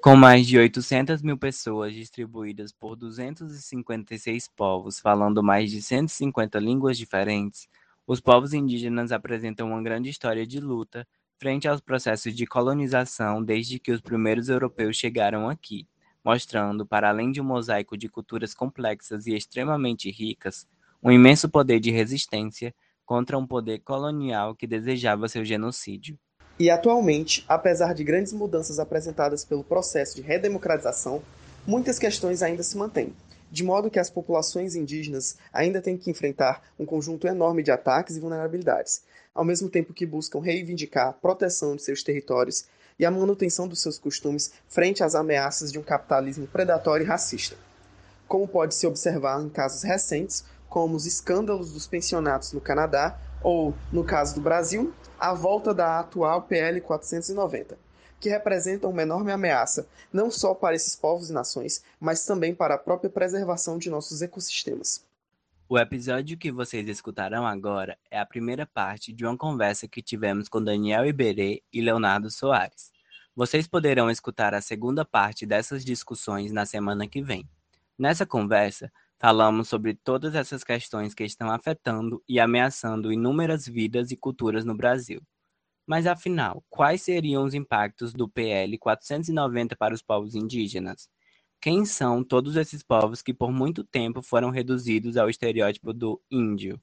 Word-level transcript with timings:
Com 0.00 0.14
mais 0.14 0.46
de 0.46 0.58
800 0.58 1.22
mil 1.22 1.36
pessoas 1.36 1.92
distribuídas 1.92 2.70
por 2.70 2.94
256 2.94 4.48
povos 4.48 5.00
falando 5.00 5.42
mais 5.42 5.70
de 5.70 5.82
150 5.82 6.58
línguas 6.60 6.96
diferentes, 6.96 7.68
os 8.06 8.20
povos 8.20 8.52
indígenas 8.52 9.10
apresentam 9.10 9.68
uma 9.68 9.82
grande 9.82 10.08
história 10.08 10.46
de 10.46 10.60
luta 10.60 11.06
frente 11.38 11.66
aos 11.66 11.80
processos 11.80 12.34
de 12.34 12.46
colonização 12.46 13.42
desde 13.42 13.78
que 13.78 13.90
os 13.90 14.00
primeiros 14.00 14.48
europeus 14.48 14.96
chegaram 14.96 15.48
aqui, 15.48 15.88
mostrando, 16.24 16.86
para 16.86 17.08
além 17.08 17.32
de 17.32 17.40
um 17.40 17.44
mosaico 17.44 17.96
de 17.96 18.08
culturas 18.08 18.54
complexas 18.54 19.26
e 19.26 19.34
extremamente 19.34 20.10
ricas, 20.10 20.68
um 21.02 21.10
imenso 21.10 21.48
poder 21.48 21.80
de 21.80 21.90
resistência 21.90 22.74
contra 23.04 23.36
um 23.36 23.46
poder 23.46 23.80
colonial 23.80 24.54
que 24.54 24.66
desejava 24.66 25.28
seu 25.28 25.44
genocídio. 25.44 26.18
E 26.58 26.70
atualmente, 26.70 27.44
apesar 27.46 27.92
de 27.92 28.02
grandes 28.02 28.32
mudanças 28.32 28.78
apresentadas 28.78 29.44
pelo 29.44 29.62
processo 29.62 30.16
de 30.16 30.22
redemocratização, 30.22 31.22
muitas 31.66 31.98
questões 31.98 32.42
ainda 32.42 32.62
se 32.62 32.78
mantêm, 32.78 33.12
de 33.50 33.62
modo 33.62 33.90
que 33.90 33.98
as 33.98 34.08
populações 34.08 34.74
indígenas 34.74 35.36
ainda 35.52 35.82
têm 35.82 35.98
que 35.98 36.10
enfrentar 36.10 36.62
um 36.78 36.86
conjunto 36.86 37.26
enorme 37.26 37.62
de 37.62 37.70
ataques 37.70 38.16
e 38.16 38.20
vulnerabilidades, 38.20 39.02
ao 39.34 39.44
mesmo 39.44 39.68
tempo 39.68 39.92
que 39.92 40.06
buscam 40.06 40.40
reivindicar 40.40 41.08
a 41.08 41.12
proteção 41.12 41.76
de 41.76 41.82
seus 41.82 42.02
territórios 42.02 42.64
e 42.98 43.04
a 43.04 43.10
manutenção 43.10 43.68
dos 43.68 43.82
seus 43.82 43.98
costumes 43.98 44.52
frente 44.66 45.04
às 45.04 45.14
ameaças 45.14 45.70
de 45.70 45.78
um 45.78 45.82
capitalismo 45.82 46.46
predatório 46.46 47.04
e 47.04 47.06
racista. 47.06 47.54
Como 48.26 48.48
pode 48.48 48.74
se 48.74 48.86
observar 48.86 49.42
em 49.42 49.50
casos 49.50 49.82
recentes, 49.82 50.42
como 50.70 50.96
os 50.96 51.04
escândalos 51.04 51.72
dos 51.72 51.86
pensionatos 51.86 52.52
no 52.54 52.62
Canadá 52.62 53.18
ou, 53.46 53.72
no 53.92 54.02
caso 54.02 54.34
do 54.34 54.40
Brasil, 54.40 54.92
a 55.20 55.32
volta 55.32 55.72
da 55.72 56.00
atual 56.00 56.42
PL 56.42 56.80
490, 56.80 57.78
que 58.18 58.28
representa 58.28 58.88
uma 58.88 59.02
enorme 59.02 59.30
ameaça 59.30 59.86
não 60.12 60.32
só 60.32 60.52
para 60.52 60.74
esses 60.74 60.96
povos 60.96 61.30
e 61.30 61.32
nações, 61.32 61.84
mas 62.00 62.26
também 62.26 62.52
para 62.52 62.74
a 62.74 62.78
própria 62.78 63.08
preservação 63.08 63.78
de 63.78 63.88
nossos 63.88 64.20
ecossistemas. 64.20 65.06
O 65.68 65.78
episódio 65.78 66.36
que 66.36 66.50
vocês 66.50 66.88
escutarão 66.88 67.46
agora 67.46 67.96
é 68.10 68.18
a 68.18 68.26
primeira 68.26 68.66
parte 68.66 69.12
de 69.12 69.24
uma 69.24 69.38
conversa 69.38 69.86
que 69.86 70.02
tivemos 70.02 70.48
com 70.48 70.60
Daniel 70.60 71.06
Iberê 71.06 71.62
e 71.72 71.80
Leonardo 71.80 72.28
Soares. 72.32 72.90
Vocês 73.32 73.68
poderão 73.68 74.10
escutar 74.10 74.54
a 74.54 74.60
segunda 74.60 75.04
parte 75.04 75.46
dessas 75.46 75.84
discussões 75.84 76.50
na 76.50 76.66
semana 76.66 77.06
que 77.06 77.22
vem. 77.22 77.48
Nessa 77.96 78.26
conversa, 78.26 78.90
Falamos 79.18 79.68
sobre 79.68 79.94
todas 79.94 80.34
essas 80.34 80.62
questões 80.62 81.14
que 81.14 81.24
estão 81.24 81.50
afetando 81.50 82.22
e 82.28 82.38
ameaçando 82.38 83.10
inúmeras 83.10 83.66
vidas 83.66 84.10
e 84.10 84.16
culturas 84.16 84.64
no 84.64 84.76
Brasil. 84.76 85.22
Mas 85.86 86.06
afinal, 86.06 86.64
quais 86.68 87.02
seriam 87.02 87.44
os 87.44 87.54
impactos 87.54 88.12
do 88.12 88.28
PL 88.28 88.76
490 88.78 89.76
para 89.76 89.94
os 89.94 90.02
povos 90.02 90.34
indígenas? 90.34 91.08
Quem 91.60 91.84
são 91.86 92.22
todos 92.22 92.56
esses 92.56 92.82
povos 92.82 93.22
que 93.22 93.32
por 93.32 93.50
muito 93.50 93.84
tempo 93.84 94.22
foram 94.22 94.50
reduzidos 94.50 95.16
ao 95.16 95.30
estereótipo 95.30 95.92
do 95.92 96.20
índio? 96.30 96.80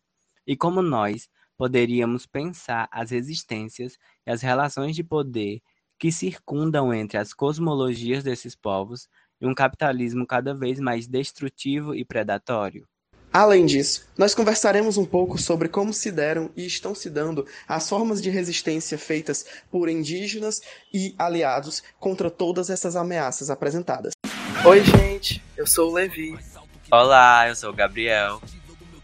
E 0.47 0.57
como 0.57 0.81
nós 0.81 1.29
poderíamos 1.57 2.25
pensar 2.25 2.89
as 2.91 3.11
resistências 3.11 3.97
e 4.25 4.31
as 4.31 4.41
relações 4.41 4.95
de 4.95 5.03
poder 5.03 5.61
que 5.99 6.11
circundam 6.11 6.93
entre 6.93 7.17
as 7.17 7.33
cosmologias 7.33 8.23
desses 8.23 8.55
povos 8.55 9.07
e 9.43 9.45
um 9.45 9.53
capitalismo 9.53 10.25
cada 10.25 10.55
vez 10.55 10.79
mais 10.79 11.05
destrutivo 11.05 11.93
e 11.93 12.05
predatório. 12.05 12.87
Além 13.31 13.65
disso, 13.65 14.07
nós 14.17 14.33
conversaremos 14.33 14.95
um 14.95 15.05
pouco 15.05 15.37
sobre 15.37 15.67
como 15.67 15.91
se 15.91 16.11
deram 16.11 16.49
e 16.55 16.65
estão 16.65 16.95
se 16.95 17.09
dando 17.09 17.45
as 17.67 17.89
formas 17.89 18.21
de 18.21 18.29
resistência 18.29 18.97
feitas 18.97 19.45
por 19.69 19.89
indígenas 19.89 20.61
e 20.93 21.13
aliados 21.17 21.83
contra 21.99 22.31
todas 22.31 22.69
essas 22.69 22.95
ameaças 22.95 23.49
apresentadas. 23.49 24.13
Oi, 24.65 24.81
gente, 24.83 25.43
eu 25.57 25.67
sou 25.67 25.89
o 25.89 25.93
Levi. 25.93 26.37
Olá, 26.89 27.49
eu 27.49 27.55
sou 27.55 27.71
o 27.71 27.73
Gabriel. 27.73 28.41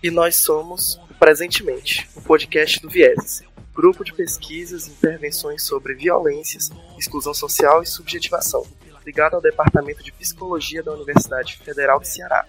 E 0.02 0.10
nós 0.10 0.38
somos 0.38 0.98
Presentemente, 1.20 2.10
o 2.16 2.22
podcast 2.22 2.80
do 2.80 2.90
Vieses, 2.90 3.44
grupo 3.74 4.06
de 4.06 4.14
pesquisas 4.14 4.88
e 4.88 4.92
intervenções 4.92 5.64
sobre 5.64 5.94
violências, 5.94 6.70
exclusão 6.98 7.34
social 7.34 7.84
e 7.84 7.86
subjetivação 7.86 8.66
ligado 9.10 9.34
ao 9.34 9.42
Departamento 9.42 10.04
de 10.04 10.12
Psicologia 10.12 10.84
da 10.84 10.92
Universidade 10.92 11.58
Federal 11.58 12.00
do 12.00 12.06
Ceará. 12.06 12.46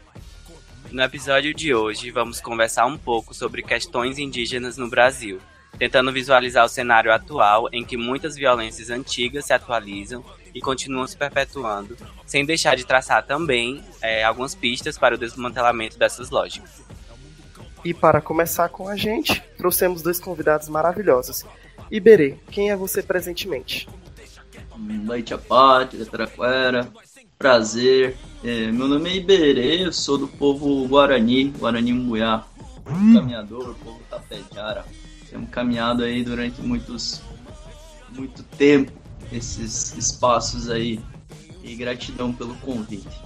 No 0.91 1.03
episódio 1.03 1.54
de 1.54 1.75
hoje, 1.75 2.10
vamos 2.10 2.38
conversar 2.38 2.84
um 2.84 2.98
pouco 2.98 3.32
sobre 3.32 3.62
questões 3.62 4.19
indígenas 4.19 4.76
no 4.76 4.87
Brasil, 4.87 5.41
tentando 5.78 6.12
visualizar 6.12 6.62
o 6.66 6.69
cenário 6.69 7.10
atual 7.10 7.71
em 7.72 7.82
que 7.82 7.97
muitas 7.97 8.37
violências 8.37 8.91
antigas 8.91 9.47
se 9.47 9.54
atualizam 9.54 10.22
e 10.54 10.60
continuam 10.60 11.06
se 11.06 11.16
perpetuando, 11.16 11.97
sem 12.26 12.44
deixar 12.44 12.77
de 12.77 12.84
traçar 12.84 13.25
também 13.25 13.82
é, 14.03 14.22
algumas 14.22 14.54
pistas 14.54 14.98
para 14.98 15.15
o 15.15 15.19
desmantelamento 15.19 15.98
dessas 15.98 16.28
lógicas. 16.28 16.82
E 17.82 17.94
para 17.94 18.21
começar 18.21 18.69
com 18.69 18.87
a 18.87 18.97
gente, 18.97 19.42
trouxemos 19.56 20.03
dois 20.03 20.21
convidados 20.21 20.69
maravilhosos. 20.69 21.42
Iberê, 21.91 22.37
quem 22.50 22.71
é 22.71 22.77
você 22.77 23.03
presentemente? 23.03 23.88
Noite 24.81 25.35
à 25.35 25.39
Pátria, 25.39 26.07
Taraquera, 26.07 26.89
prazer. 27.39 28.17
É, 28.43 28.73
meu 28.73 28.89
nome 28.89 29.11
é 29.11 29.17
Iberê, 29.17 29.85
eu 29.85 29.93
sou 29.93 30.17
do 30.17 30.27
povo 30.27 30.89
Guarani, 30.89 31.51
Guarani 31.51 31.93
Muiá, 31.93 32.45
caminhador, 33.13 33.75
povo 33.75 34.01
Tapejara. 34.09 34.85
Temos 35.29 35.51
caminhado 35.51 36.03
aí 36.03 36.25
durante 36.25 36.63
muitos, 36.63 37.21
muito 38.17 38.43
tempo 38.43 38.91
esses 39.31 39.95
espaços 39.97 40.71
aí 40.71 40.99
e 41.63 41.75
gratidão 41.75 42.33
pelo 42.33 42.55
convite. 42.57 43.21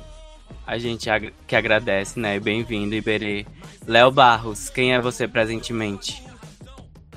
A 0.66 0.76
gente 0.76 1.08
que 1.46 1.54
agradece, 1.54 2.18
né? 2.18 2.40
Bem-vindo, 2.40 2.94
Iberê. 2.94 3.46
Léo 3.86 4.10
Barros, 4.10 4.68
quem 4.68 4.92
é 4.92 5.00
você 5.00 5.28
presentemente? 5.28 6.22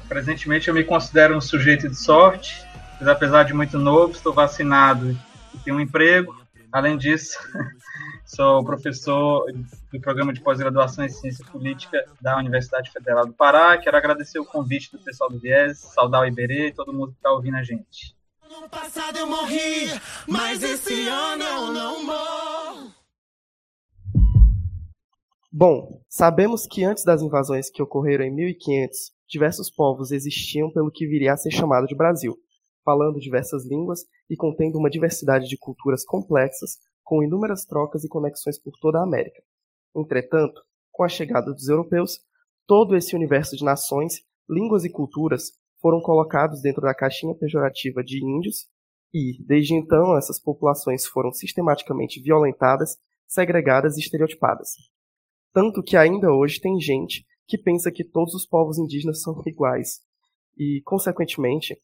Presentemente 0.07 0.67
eu 0.67 0.73
me 0.73 0.83
considero 0.83 1.35
um 1.35 1.41
sujeito 1.41 1.89
de 1.89 1.95
sorte, 1.95 2.66
mas 2.99 3.07
apesar 3.07 3.43
de 3.43 3.53
muito 3.53 3.77
novo, 3.77 4.13
estou 4.13 4.33
vacinado 4.33 5.11
e 5.53 5.57
tenho 5.59 5.77
um 5.77 5.81
emprego. 5.81 6.35
Além 6.71 6.97
disso, 6.97 7.37
sou 8.25 8.63
professor 8.63 9.45
do 9.91 10.01
programa 10.01 10.33
de 10.33 10.41
pós-graduação 10.41 11.05
em 11.05 11.09
Ciência 11.09 11.45
Política 11.45 12.03
da 12.19 12.37
Universidade 12.37 12.91
Federal 12.91 13.25
do 13.25 13.33
Pará. 13.33 13.77
Quero 13.77 13.95
agradecer 13.95 14.39
o 14.39 14.45
convite 14.45 14.91
do 14.91 14.99
pessoal 14.99 15.29
do 15.29 15.39
Viés, 15.39 15.77
saudar 15.77 16.21
o 16.21 16.25
Iberê 16.25 16.67
e 16.67 16.73
todo 16.73 16.91
mundo 16.91 17.11
que 17.11 17.17
está 17.17 17.31
ouvindo 17.31 17.55
a 17.55 17.63
gente. 17.63 18.17
No 18.49 18.67
passado 18.67 19.17
eu 19.17 19.27
morri, 19.27 19.89
mas 20.27 20.63
esse 20.63 21.07
ano 21.07 21.43
eu 21.43 21.73
não 21.73 22.03
morro. 22.03 22.91
Bom, 25.51 26.01
sabemos 26.09 26.67
que 26.67 26.83
antes 26.83 27.03
das 27.03 27.21
invasões 27.21 27.69
que 27.69 27.81
ocorreram 27.81 28.25
em 28.25 28.33
1500, 28.33 29.11
diversos 29.27 29.69
povos 29.69 30.11
existiam 30.11 30.71
pelo 30.71 30.91
que 30.91 31.07
viria 31.07 31.33
a 31.33 31.37
ser 31.37 31.51
chamado 31.51 31.87
de 31.87 31.95
Brasil 31.95 32.37
falando 32.87 33.19
diversas 33.19 33.65
línguas 33.65 34.05
e 34.29 34.37
contendo 34.37 34.77
uma 34.77 34.89
diversidade 34.89 35.49
de 35.49 35.57
culturas 35.57 36.05
complexas, 36.05 36.77
com 37.03 37.21
inúmeras 37.21 37.65
trocas 37.65 38.05
e 38.05 38.07
conexões 38.07 38.57
por 38.57 38.71
toda 38.79 38.99
a 38.99 39.03
América. 39.03 39.43
Entretanto, 39.93 40.61
com 40.89 41.03
a 41.03 41.09
chegada 41.09 41.51
dos 41.51 41.67
europeus, 41.67 42.21
todo 42.65 42.95
esse 42.95 43.13
universo 43.13 43.57
de 43.57 43.65
nações, 43.65 44.21
línguas 44.49 44.85
e 44.85 44.89
culturas 44.89 45.51
foram 45.81 45.99
colocados 45.99 46.61
dentro 46.61 46.81
da 46.81 46.95
caixinha 46.95 47.35
pejorativa 47.35 48.01
de 48.01 48.23
índios 48.23 48.69
e, 49.13 49.45
desde 49.45 49.73
então, 49.73 50.17
essas 50.17 50.39
populações 50.41 51.05
foram 51.05 51.33
sistematicamente 51.33 52.21
violentadas, 52.21 52.95
segregadas 53.27 53.97
e 53.97 53.99
estereotipadas. 53.99 54.69
Tanto 55.53 55.83
que 55.83 55.97
ainda 55.97 56.31
hoje 56.31 56.61
tem 56.61 56.79
gente 56.79 57.25
que 57.45 57.57
pensa 57.57 57.91
que 57.91 58.05
todos 58.05 58.33
os 58.33 58.45
povos 58.45 58.77
indígenas 58.77 59.21
são 59.21 59.41
iguais 59.45 59.99
e, 60.57 60.81
consequentemente, 60.85 61.77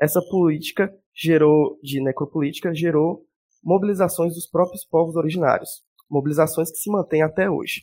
essa 0.00 0.20
política 0.22 0.90
gerou, 1.14 1.78
de 1.82 2.02
necropolítica, 2.02 2.74
gerou 2.74 3.26
mobilizações 3.62 4.34
dos 4.34 4.46
próprios 4.46 4.84
povos 4.84 5.14
originários, 5.16 5.82
mobilizações 6.10 6.70
que 6.70 6.78
se 6.78 6.90
mantêm 6.90 7.22
até 7.22 7.50
hoje. 7.50 7.82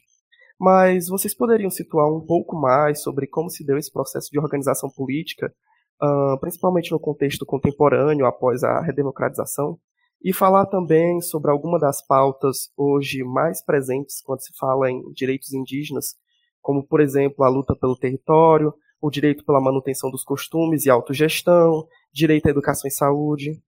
Mas 0.59 1.07
vocês 1.07 1.35
poderiam 1.35 1.69
situar 1.69 2.11
um 2.11 2.25
pouco 2.25 2.55
mais 2.59 3.03
sobre 3.03 3.27
como 3.27 3.49
se 3.49 3.63
deu 3.63 3.77
esse 3.77 3.91
processo 3.91 4.29
de 4.31 4.39
organização 4.39 4.89
política, 4.89 5.53
uh, 6.01 6.39
principalmente 6.39 6.91
no 6.91 6.99
contexto 6.99 7.45
contemporâneo 7.45 8.25
após 8.25 8.63
a 8.63 8.81
redemocratização, 8.81 9.77
e 10.23 10.33
falar 10.33 10.65
também 10.65 11.21
sobre 11.21 11.51
alguma 11.51 11.77
das 11.77 12.03
pautas 12.03 12.71
hoje 12.75 13.23
mais 13.23 13.63
presentes 13.63 14.19
quando 14.23 14.41
se 14.41 14.51
fala 14.57 14.89
em 14.89 15.03
direitos 15.13 15.53
indígenas, 15.53 16.15
como, 16.59 16.83
por 16.83 16.99
exemplo, 16.99 17.45
a 17.45 17.49
luta 17.49 17.75
pelo 17.75 17.95
território, 17.95 18.73
o 19.01 19.09
direito 19.09 19.45
pela 19.45 19.61
manutenção 19.61 20.09
dos 20.09 20.23
costumes 20.23 20.85
e 20.85 20.89
autogestão, 20.89 21.87
direito 22.11 22.47
à 22.47 22.49
educação 22.49 22.87
e 22.87 22.91
saúde. 22.91 23.61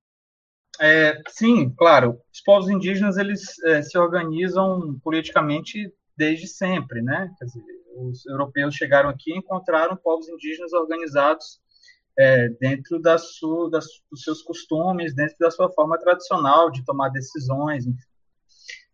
É, 0.79 1.21
sim, 1.27 1.69
claro. 1.77 2.19
Os 2.33 2.41
povos 2.41 2.69
indígenas 2.69 3.17
eles 3.17 3.61
é, 3.65 3.81
se 3.81 3.97
organizam 3.97 4.97
politicamente 5.03 5.91
desde 6.15 6.47
sempre, 6.47 7.01
né? 7.01 7.29
Quer 7.37 7.45
dizer, 7.45 7.63
os 7.97 8.25
europeus 8.25 8.75
chegaram 8.75 9.09
aqui 9.09 9.31
e 9.31 9.37
encontraram 9.37 9.97
povos 9.97 10.29
indígenas 10.29 10.71
organizados 10.73 11.59
é, 12.17 12.49
dentro 12.59 13.01
da 13.01 13.17
sua, 13.17 13.69
das, 13.69 13.85
dos 14.11 14.23
seus 14.23 14.41
costumes, 14.41 15.15
dentro 15.15 15.35
da 15.39 15.51
sua 15.51 15.71
forma 15.71 15.97
tradicional 15.97 16.69
de 16.69 16.83
tomar 16.83 17.09
decisões, 17.09 17.85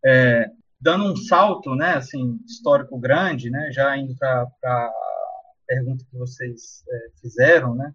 é, 0.06 0.48
dando 0.80 1.06
um 1.12 1.16
salto, 1.16 1.76
né, 1.76 1.96
assim, 1.96 2.40
histórico 2.46 3.00
grande, 3.00 3.50
né, 3.50 3.72
já 3.72 3.98
indo 3.98 4.16
para 4.16 4.92
pergunta 5.66 6.06
que 6.10 6.18
vocês 6.18 6.84
é, 6.90 7.08
fizeram, 7.22 7.76
né, 7.76 7.94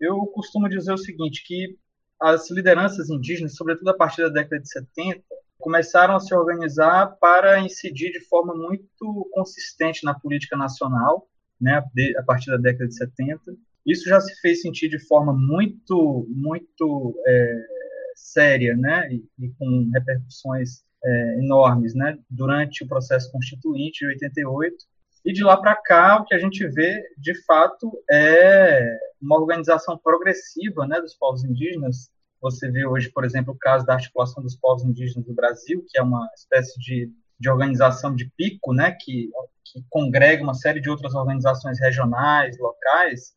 eu 0.00 0.18
costumo 0.26 0.68
dizer 0.68 0.92
o 0.92 0.98
seguinte, 0.98 1.44
que 1.46 1.76
as 2.20 2.50
lideranças 2.50 3.10
indígenas, 3.10 3.56
sobretudo 3.56 3.88
a 3.88 3.96
partir 3.96 4.22
da 4.22 4.28
década 4.28 4.60
de 4.60 4.68
70, 4.68 5.22
começaram 5.58 6.16
a 6.16 6.20
se 6.20 6.34
organizar 6.34 7.16
para 7.20 7.60
incidir 7.60 8.12
de 8.12 8.20
forma 8.20 8.54
muito 8.54 9.28
consistente 9.32 10.04
na 10.04 10.14
política 10.14 10.56
nacional, 10.56 11.28
né, 11.60 11.82
a 12.16 12.22
partir 12.22 12.50
da 12.50 12.56
década 12.56 12.88
de 12.88 12.96
70. 12.96 13.40
Isso 13.86 14.08
já 14.08 14.20
se 14.20 14.34
fez 14.40 14.62
sentir 14.62 14.88
de 14.88 14.98
forma 14.98 15.32
muito, 15.32 16.26
muito 16.30 17.14
é, 17.26 17.66
séria, 18.14 18.76
né, 18.76 19.12
e, 19.12 19.24
e, 19.38 19.50
com 19.58 19.90
repercussões 19.92 20.82
é, 21.04 21.38
enormes, 21.38 21.94
né, 21.94 22.18
durante 22.28 22.84
o 22.84 22.88
processo 22.88 23.30
constituinte 23.30 24.00
de 24.00 24.06
88. 24.06 24.76
E 25.24 25.32
de 25.32 25.42
lá 25.42 25.56
para 25.56 25.74
cá, 25.74 26.20
o 26.20 26.24
que 26.24 26.34
a 26.34 26.38
gente 26.38 26.66
vê, 26.68 27.02
de 27.16 27.34
fato, 27.44 27.90
é 28.10 28.98
uma 29.20 29.38
organização 29.38 29.96
progressiva 29.96 30.86
né, 30.86 31.00
dos 31.00 31.14
povos 31.14 31.42
indígenas, 31.44 32.10
você 32.40 32.70
vê 32.70 32.84
hoje, 32.84 33.10
por 33.10 33.24
exemplo, 33.24 33.54
o 33.54 33.58
caso 33.58 33.86
da 33.86 33.94
articulação 33.94 34.42
dos 34.42 34.54
povos 34.54 34.84
indígenas 34.84 35.26
do 35.26 35.32
Brasil, 35.32 35.82
que 35.88 35.98
é 35.98 36.02
uma 36.02 36.28
espécie 36.34 36.78
de, 36.78 37.10
de 37.40 37.48
organização 37.48 38.14
de 38.14 38.30
pico, 38.36 38.74
né, 38.74 38.92
que, 38.92 39.30
que 39.64 39.82
congrega 39.88 40.42
uma 40.42 40.52
série 40.52 40.78
de 40.78 40.90
outras 40.90 41.14
organizações 41.14 41.80
regionais, 41.80 42.58
locais, 42.58 43.32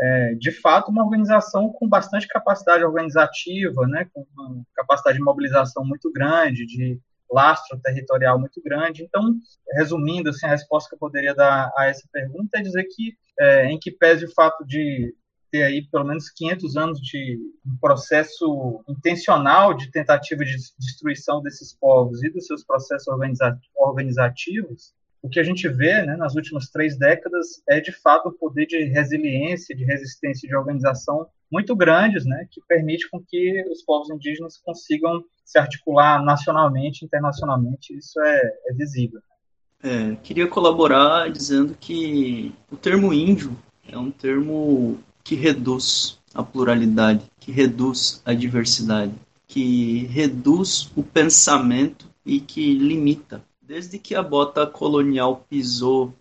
é, 0.00 0.34
de 0.34 0.52
fato, 0.52 0.92
uma 0.92 1.04
organização 1.04 1.72
com 1.72 1.88
bastante 1.88 2.28
capacidade 2.28 2.84
organizativa, 2.84 3.88
né, 3.88 4.06
com 4.14 4.24
uma 4.36 4.62
capacidade 4.72 5.18
de 5.18 5.24
mobilização 5.24 5.84
muito 5.84 6.12
grande, 6.12 6.64
de 6.64 7.00
lastro 7.30 7.78
territorial 7.80 8.38
muito 8.38 8.60
grande. 8.62 9.02
Então, 9.02 9.34
resumindo, 9.72 10.30
assim, 10.30 10.46
a 10.46 10.50
resposta 10.50 10.88
que 10.88 10.94
eu 10.94 10.98
poderia 10.98 11.34
dar 11.34 11.72
a 11.76 11.86
essa 11.86 12.08
pergunta 12.12 12.58
é 12.58 12.62
dizer 12.62 12.84
que, 12.84 13.16
é, 13.38 13.66
em 13.66 13.78
que 13.78 13.90
pese 13.90 14.24
o 14.24 14.34
fato 14.34 14.64
de 14.64 15.14
ter 15.50 15.62
aí 15.62 15.82
pelo 15.82 16.04
menos 16.04 16.28
500 16.30 16.76
anos 16.76 17.00
de 17.00 17.38
um 17.66 17.76
processo 17.80 18.84
intencional 18.88 19.72
de 19.74 19.90
tentativa 19.90 20.44
de 20.44 20.56
destruição 20.78 21.42
desses 21.42 21.74
povos 21.74 22.22
e 22.22 22.30
dos 22.30 22.46
seus 22.46 22.64
processos 22.64 23.08
organizativos, 23.76 24.92
o 25.22 25.28
que 25.28 25.40
a 25.40 25.42
gente 25.42 25.68
vê 25.68 26.02
né, 26.02 26.16
nas 26.16 26.34
últimas 26.36 26.68
três 26.70 26.96
décadas 26.96 27.62
é 27.68 27.80
de 27.80 27.92
fato 27.92 28.28
um 28.28 28.32
poder 28.32 28.66
de 28.66 28.84
resiliência, 28.84 29.74
de 29.74 29.84
resistência 29.84 30.48
de 30.48 30.54
organização 30.54 31.28
muito 31.50 31.74
grandes, 31.74 32.24
né, 32.24 32.46
que 32.50 32.60
permite 32.68 33.08
com 33.10 33.22
que 33.26 33.64
os 33.70 33.82
povos 33.82 34.10
indígenas 34.10 34.58
consigam 34.58 35.22
se 35.44 35.58
articular 35.58 36.22
nacionalmente, 36.22 37.04
internacionalmente. 37.04 37.96
Isso 37.96 38.20
é, 38.20 38.40
é 38.66 38.74
visível. 38.74 39.20
É, 39.82 40.16
queria 40.16 40.46
colaborar 40.46 41.30
dizendo 41.30 41.76
que 41.78 42.52
o 42.70 42.76
termo 42.76 43.12
índio 43.12 43.56
é 43.90 43.96
um 43.96 44.10
termo 44.10 44.98
que 45.22 45.34
reduz 45.34 46.18
a 46.34 46.42
pluralidade, 46.42 47.24
que 47.38 47.52
reduz 47.52 48.20
a 48.24 48.34
diversidade, 48.34 49.12
que 49.46 50.06
reduz 50.06 50.90
o 50.96 51.02
pensamento 51.02 52.08
e 52.24 52.40
que 52.40 52.74
limita. 52.74 53.42
Desde 53.62 53.98
que 53.98 54.14
a 54.14 54.22
bota 54.22 54.66
colonial 54.66 55.46
pisou 55.48 56.14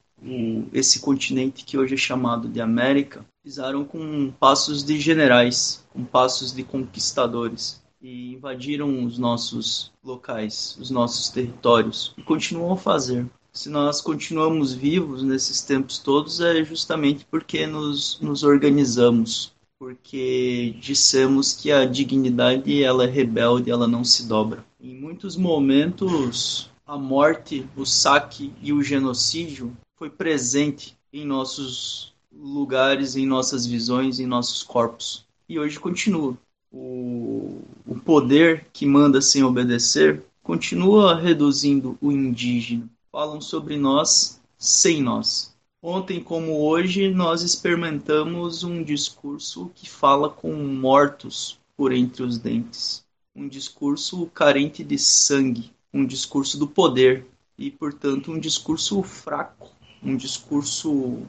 esse 0.73 0.99
continente 0.99 1.65
que 1.65 1.77
hoje 1.77 1.93
é 1.93 1.97
chamado 1.97 2.47
de 2.47 2.59
América, 2.59 3.25
pisaram 3.47 3.85
com 3.85 4.29
passos 4.29 4.83
de 4.83 4.99
generais, 4.99 5.81
com 5.93 6.03
passos 6.03 6.51
de 6.51 6.63
conquistadores 6.63 7.81
e 8.01 8.33
invadiram 8.33 9.05
os 9.05 9.17
nossos 9.17 9.89
locais, 10.03 10.77
os 10.81 10.89
nossos 10.89 11.29
territórios 11.29 12.13
e 12.17 12.23
continuam 12.23 12.73
a 12.73 12.77
fazer 12.77 13.25
se 13.53 13.69
nós 13.69 14.01
continuamos 14.01 14.73
vivos 14.73 15.23
nesses 15.23 15.61
tempos 15.61 15.97
todos 15.97 16.41
é 16.41 16.61
justamente 16.65 17.25
porque 17.31 17.65
nos, 17.65 18.19
nos 18.19 18.43
organizamos, 18.43 19.53
porque 19.79 20.75
dissemos 20.81 21.53
que 21.53 21.71
a 21.71 21.85
dignidade 21.85 22.83
ela 22.83 23.05
é 23.05 23.07
rebelde, 23.07 23.71
ela 23.71 23.87
não 23.87 24.03
se 24.03 24.27
dobra. 24.27 24.65
Em 24.77 24.93
muitos 24.93 25.37
momentos, 25.37 26.69
a 26.85 26.97
morte, 26.97 27.65
o 27.77 27.85
saque 27.85 28.53
e 28.61 28.73
o 28.73 28.83
genocídio 28.83 29.71
foi 29.95 30.09
presente 30.09 30.97
em 31.13 31.25
nossos 31.25 32.16
lugares, 32.39 33.15
em 33.15 33.25
nossas 33.25 33.65
visões, 33.65 34.19
em 34.19 34.25
nossos 34.25 34.63
corpos. 34.63 35.25
E 35.47 35.59
hoje 35.59 35.79
continua. 35.79 36.37
O, 36.71 37.61
o 37.85 37.95
poder 38.03 38.67
que 38.73 38.85
manda 38.85 39.21
sem 39.21 39.43
obedecer 39.43 40.23
continua 40.43 41.15
reduzindo 41.19 41.97
o 42.01 42.11
indígena 42.11 42.87
falam 43.11 43.41
sobre 43.41 43.77
nós 43.77 44.39
sem 44.57 45.01
nós. 45.01 45.55
Ontem, 45.81 46.21
como 46.21 46.59
hoje, 46.59 47.09
nós 47.09 47.41
experimentamos 47.41 48.63
um 48.63 48.83
discurso 48.83 49.71
que 49.73 49.89
fala 49.89 50.29
com 50.29 50.53
mortos 50.53 51.59
por 51.75 51.91
entre 51.91 52.23
os 52.23 52.37
dentes. 52.37 53.03
Um 53.35 53.47
discurso 53.47 54.25
carente 54.27 54.83
de 54.83 54.97
sangue, 54.97 55.71
um 55.93 56.05
discurso 56.05 56.59
do 56.59 56.67
poder 56.67 57.25
e, 57.57 57.71
portanto, 57.71 58.31
um 58.31 58.39
discurso 58.39 59.01
fraco, 59.01 59.69
um 60.01 60.15
discurso 60.15 61.23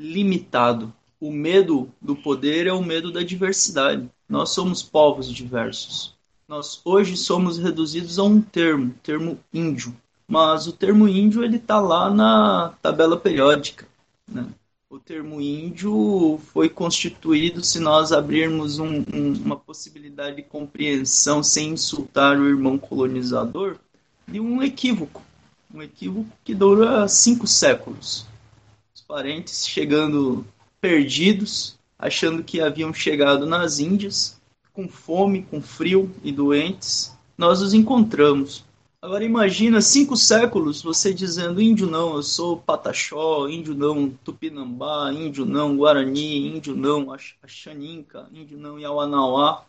limitado. 0.00 0.90
O 1.20 1.30
medo 1.30 1.90
do 2.00 2.16
poder 2.16 2.66
é 2.66 2.72
o 2.72 2.82
medo 2.82 3.12
da 3.12 3.22
diversidade. 3.22 4.08
Nós 4.26 4.50
somos 4.50 4.82
povos 4.82 5.30
diversos. 5.30 6.14
Nós 6.48 6.80
hoje 6.84 7.16
somos 7.16 7.58
reduzidos 7.58 8.18
a 8.18 8.24
um 8.24 8.40
termo, 8.40 8.94
termo 9.02 9.38
índio, 9.52 9.94
mas 10.26 10.66
o 10.66 10.72
termo 10.72 11.06
índio 11.06 11.44
ele 11.44 11.58
está 11.58 11.78
lá 11.78 12.08
na 12.10 12.72
tabela 12.80 13.16
periódica. 13.16 13.86
Né? 14.26 14.46
O 14.88 14.98
termo 14.98 15.40
índio 15.40 16.40
foi 16.52 16.68
constituído, 16.68 17.62
se 17.62 17.78
nós 17.78 18.10
abrirmos 18.10 18.78
um, 18.78 19.04
um, 19.14 19.32
uma 19.44 19.56
possibilidade 19.56 20.36
de 20.36 20.42
compreensão 20.42 21.42
sem 21.42 21.70
insultar 21.70 22.38
o 22.38 22.48
irmão 22.48 22.78
colonizador, 22.78 23.76
de 24.26 24.40
um 24.40 24.62
equívoco. 24.62 25.22
Um 25.72 25.82
equívoco 25.82 26.30
que 26.42 26.54
dura 26.54 27.06
cinco 27.06 27.46
séculos. 27.46 28.26
Parentes 29.10 29.66
chegando 29.66 30.46
perdidos, 30.80 31.76
achando 31.98 32.44
que 32.44 32.60
haviam 32.60 32.94
chegado 32.94 33.44
nas 33.44 33.80
Índias, 33.80 34.40
com 34.72 34.88
fome, 34.88 35.42
com 35.42 35.60
frio 35.60 36.14
e 36.22 36.30
doentes, 36.30 37.12
nós 37.36 37.60
os 37.60 37.74
encontramos 37.74 38.64
Agora 39.02 39.24
imagina 39.24 39.80
cinco 39.80 40.14
séculos 40.14 40.82
você 40.82 41.14
dizendo 41.14 41.62
índio 41.62 41.86
não, 41.86 42.16
eu 42.16 42.22
sou 42.22 42.58
pataxó, 42.58 43.48
índio 43.48 43.74
não, 43.74 44.10
tupinambá, 44.10 45.10
índio 45.10 45.46
não, 45.46 45.74
guarani, 45.74 46.54
índio 46.54 46.76
não, 46.76 47.10
axaninca, 47.42 48.28
índio 48.30 48.58
não, 48.58 48.78
Yawanauá. 48.78 49.64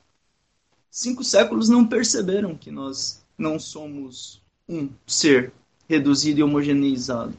Cinco 0.90 1.24
séculos 1.24 1.70
não 1.70 1.88
perceberam 1.88 2.56
que 2.56 2.70
nós 2.70 3.26
não 3.38 3.58
somos 3.58 4.42
um 4.68 4.90
ser 5.08 5.54
reduzido 5.88 6.42
e 6.42 6.44
homogeneizado. 6.44 7.34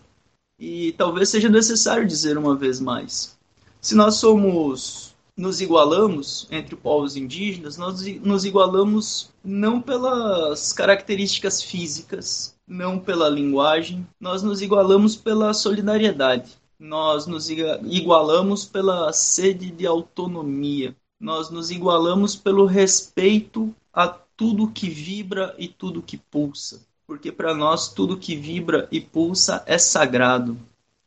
E 0.64 0.92
talvez 0.92 1.28
seja 1.28 1.48
necessário 1.48 2.06
dizer 2.06 2.38
uma 2.38 2.54
vez 2.54 2.78
mais. 2.78 3.36
Se 3.80 3.96
nós 3.96 4.14
somos 4.14 5.12
nos 5.36 5.60
igualamos 5.60 6.46
entre 6.52 6.76
povos 6.76 7.16
indígenas, 7.16 7.76
nós 7.76 8.00
nos 8.20 8.44
igualamos 8.44 9.28
não 9.42 9.80
pelas 9.80 10.72
características 10.72 11.64
físicas, 11.64 12.54
não 12.64 12.96
pela 12.96 13.28
linguagem, 13.28 14.06
nós 14.20 14.44
nos 14.44 14.62
igualamos 14.62 15.16
pela 15.16 15.52
solidariedade. 15.52 16.52
Nós 16.78 17.26
nos 17.26 17.50
igualamos 17.50 18.64
pela 18.64 19.12
sede 19.12 19.68
de 19.68 19.84
autonomia. 19.84 20.94
Nós 21.18 21.50
nos 21.50 21.72
igualamos 21.72 22.36
pelo 22.36 22.66
respeito 22.66 23.74
a 23.92 24.06
tudo 24.06 24.70
que 24.70 24.88
vibra 24.88 25.56
e 25.58 25.66
tudo 25.66 26.00
que 26.00 26.16
pulsa. 26.16 26.86
Porque 27.12 27.30
para 27.30 27.54
nós 27.54 27.92
tudo 27.92 28.16
que 28.16 28.34
vibra 28.34 28.88
e 28.90 28.98
pulsa 28.98 29.62
é 29.66 29.76
sagrado. 29.76 30.56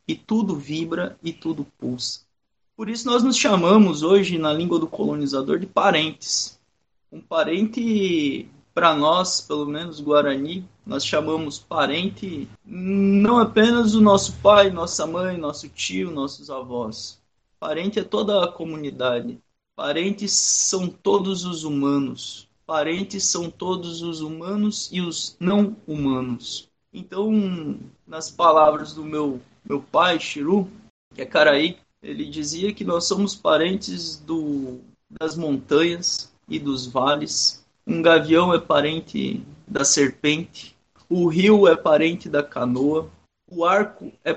E 0.07 0.13
tudo 0.13 0.55
vibra 0.55 1.17
e 1.23 1.33
tudo 1.33 1.65
pulsa. 1.79 2.19
Por 2.77 2.89
isso 2.89 3.07
nós 3.07 3.23
nos 3.23 3.35
chamamos 3.35 4.03
hoje, 4.03 4.37
na 4.37 4.53
língua 4.53 4.77
do 4.77 4.85
colonizador, 4.85 5.57
de 5.57 5.65
parentes. 5.65 6.59
Um 7.11 7.19
parente, 7.19 8.47
para 8.71 8.93
nós, 8.93 9.41
pelo 9.41 9.65
menos 9.65 9.99
Guarani, 9.99 10.63
nós 10.85 11.03
chamamos 11.03 11.57
parente 11.57 12.47
não 12.63 13.39
apenas 13.39 13.95
o 13.95 13.99
nosso 13.99 14.33
pai, 14.43 14.69
nossa 14.69 15.07
mãe, 15.07 15.37
nosso 15.37 15.67
tio, 15.69 16.11
nossos 16.11 16.51
avós. 16.51 17.19
Parente 17.59 17.97
é 17.97 18.03
toda 18.03 18.43
a 18.43 18.51
comunidade. 18.51 19.39
Parentes 19.75 20.33
são 20.33 20.87
todos 20.87 21.45
os 21.45 21.63
humanos. 21.63 22.47
Parentes 22.65 23.25
são 23.25 23.49
todos 23.49 24.01
os 24.01 24.21
humanos 24.21 24.89
e 24.91 24.99
os 24.99 25.37
não 25.39 25.75
humanos. 25.85 26.67
Então, 26.91 27.79
nas 28.07 28.31
palavras 28.31 28.93
do 28.93 29.03
meu, 29.03 29.39
meu 29.63 29.81
pai, 29.81 30.19
Chiru, 30.19 30.67
que 31.13 31.21
é 31.21 31.25
Caraí, 31.25 31.77
Ele 32.01 32.25
dizia 32.25 32.73
que 32.73 32.83
nós 32.83 33.05
somos 33.05 33.35
parentes 33.35 34.17
do, 34.17 34.79
das 35.11 35.35
montanhas 35.35 36.33
e 36.47 36.57
dos 36.57 36.87
vales. 36.87 37.63
Um 37.85 38.01
gavião 38.01 38.53
é 38.53 38.59
parente 38.59 39.43
da 39.67 39.83
serpente. 39.83 40.75
O 41.07 41.27
rio 41.27 41.67
é 41.67 41.75
parente 41.75 42.27
da 42.27 42.41
canoa. 42.41 43.11
O 43.47 43.63
arco 43.63 44.11
é 44.23 44.35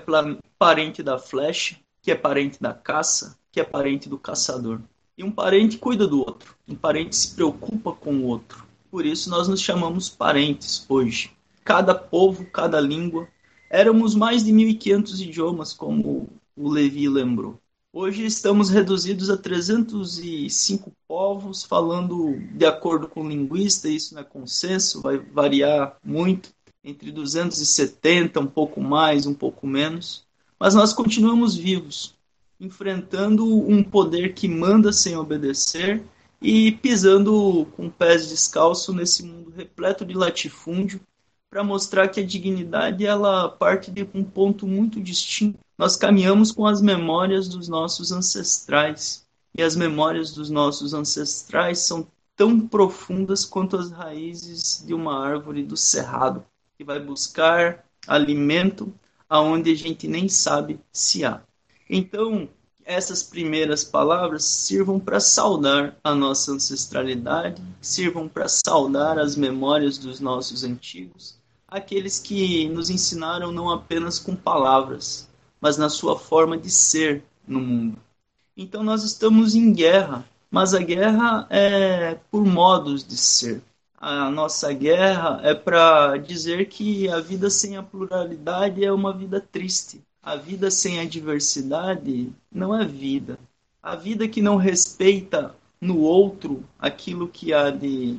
parente 0.58 1.02
da 1.02 1.18
flecha, 1.18 1.78
que 2.02 2.10
é 2.10 2.14
parente 2.14 2.60
da 2.60 2.74
caça, 2.74 3.38
que 3.50 3.60
é 3.60 3.64
parente 3.64 4.08
do 4.08 4.18
caçador. 4.18 4.80
E 5.18 5.24
um 5.24 5.32
parente 5.32 5.78
cuida 5.78 6.06
do 6.06 6.20
outro. 6.20 6.54
Um 6.68 6.76
parente 6.76 7.16
se 7.16 7.34
preocupa 7.34 7.92
com 7.92 8.14
o 8.18 8.26
outro. 8.26 8.64
Por 8.88 9.04
isso 9.04 9.28
nós 9.28 9.48
nos 9.48 9.60
chamamos 9.60 10.08
parentes 10.08 10.86
hoje. 10.88 11.32
Cada 11.64 11.92
povo, 11.92 12.46
cada 12.46 12.80
língua. 12.80 13.26
Éramos 13.68 14.14
mais 14.14 14.44
de 14.44 14.52
1.500 14.52 15.20
idiomas, 15.20 15.72
como 15.72 16.28
o 16.56 16.70
Levi 16.70 17.08
lembrou. 17.08 17.58
Hoje 17.92 18.24
estamos 18.24 18.70
reduzidos 18.70 19.28
a 19.28 19.36
305 19.36 20.92
povos, 21.08 21.64
falando 21.64 22.38
de 22.52 22.64
acordo 22.64 23.08
com 23.08 23.24
o 23.24 23.28
linguista, 23.28 23.88
isso 23.88 24.14
não 24.14 24.20
é 24.20 24.24
consenso, 24.24 25.02
vai 25.02 25.18
variar 25.18 25.96
muito, 26.04 26.50
entre 26.84 27.10
270, 27.10 28.38
um 28.38 28.46
pouco 28.46 28.80
mais, 28.80 29.26
um 29.26 29.34
pouco 29.34 29.66
menos. 29.66 30.24
Mas 30.60 30.74
nós 30.74 30.92
continuamos 30.92 31.56
vivos, 31.56 32.14
enfrentando 32.60 33.44
um 33.46 33.82
poder 33.82 34.34
que 34.34 34.48
manda 34.48 34.92
sem 34.92 35.16
obedecer 35.16 36.02
e 36.40 36.72
pisando 36.72 37.66
com 37.76 37.88
pés 37.88 38.28
descalços 38.28 38.94
nesse 38.94 39.22
mundo 39.22 39.52
repleto 39.56 40.04
de 40.04 40.14
latifúndio 40.14 41.00
para 41.50 41.64
mostrar 41.64 42.08
que 42.08 42.20
a 42.20 42.26
dignidade 42.26 43.06
ela 43.06 43.48
parte 43.48 43.90
de 43.90 44.06
um 44.14 44.22
ponto 44.22 44.66
muito 44.66 45.00
distinto. 45.00 45.58
Nós 45.76 45.96
caminhamos 45.96 46.52
com 46.52 46.66
as 46.66 46.82
memórias 46.82 47.48
dos 47.48 47.68
nossos 47.68 48.12
ancestrais 48.12 49.26
e 49.56 49.62
as 49.62 49.74
memórias 49.74 50.32
dos 50.32 50.50
nossos 50.50 50.92
ancestrais 50.92 51.78
são 51.78 52.06
tão 52.36 52.60
profundas 52.60 53.44
quanto 53.44 53.76
as 53.76 53.90
raízes 53.90 54.84
de 54.86 54.94
uma 54.94 55.24
árvore 55.24 55.62
do 55.62 55.76
cerrado 55.76 56.44
que 56.76 56.84
vai 56.84 57.00
buscar 57.00 57.84
alimento 58.06 58.92
aonde 59.28 59.72
a 59.72 59.74
gente 59.74 60.06
nem 60.06 60.28
sabe 60.28 60.78
se 60.92 61.24
há. 61.24 61.42
Então, 61.88 62.48
essas 62.84 63.22
primeiras 63.22 63.84
palavras 63.84 64.44
sirvam 64.44 64.98
para 64.98 65.20
saudar 65.20 65.96
a 66.02 66.14
nossa 66.14 66.52
ancestralidade, 66.52 67.62
sirvam 67.82 68.26
para 68.26 68.48
saudar 68.48 69.18
as 69.18 69.36
memórias 69.36 69.98
dos 69.98 70.20
nossos 70.20 70.64
antigos, 70.64 71.38
aqueles 71.66 72.18
que 72.18 72.66
nos 72.70 72.88
ensinaram 72.88 73.52
não 73.52 73.70
apenas 73.70 74.18
com 74.18 74.34
palavras, 74.34 75.28
mas 75.60 75.76
na 75.76 75.90
sua 75.90 76.18
forma 76.18 76.56
de 76.56 76.70
ser 76.70 77.22
no 77.46 77.60
mundo. 77.60 77.98
Então 78.56 78.82
nós 78.82 79.04
estamos 79.04 79.54
em 79.54 79.72
guerra, 79.72 80.26
mas 80.50 80.72
a 80.72 80.80
guerra 80.80 81.46
é 81.50 82.14
por 82.30 82.44
modos 82.44 83.04
de 83.04 83.16
ser. 83.16 83.62
A 84.00 84.30
nossa 84.30 84.72
guerra 84.72 85.40
é 85.42 85.54
para 85.54 86.16
dizer 86.16 86.68
que 86.68 87.08
a 87.10 87.20
vida 87.20 87.50
sem 87.50 87.76
a 87.76 87.82
pluralidade 87.82 88.84
é 88.84 88.92
uma 88.92 89.12
vida 89.12 89.40
triste 89.40 90.02
a 90.28 90.36
vida 90.36 90.70
sem 90.70 91.00
a 91.00 91.06
diversidade 91.06 92.30
não 92.52 92.78
é 92.78 92.84
vida. 92.84 93.38
A 93.82 93.96
vida 93.96 94.28
que 94.28 94.42
não 94.42 94.56
respeita 94.56 95.54
no 95.80 96.00
outro 96.00 96.62
aquilo 96.78 97.26
que 97.26 97.54
há 97.54 97.70
de, 97.70 98.18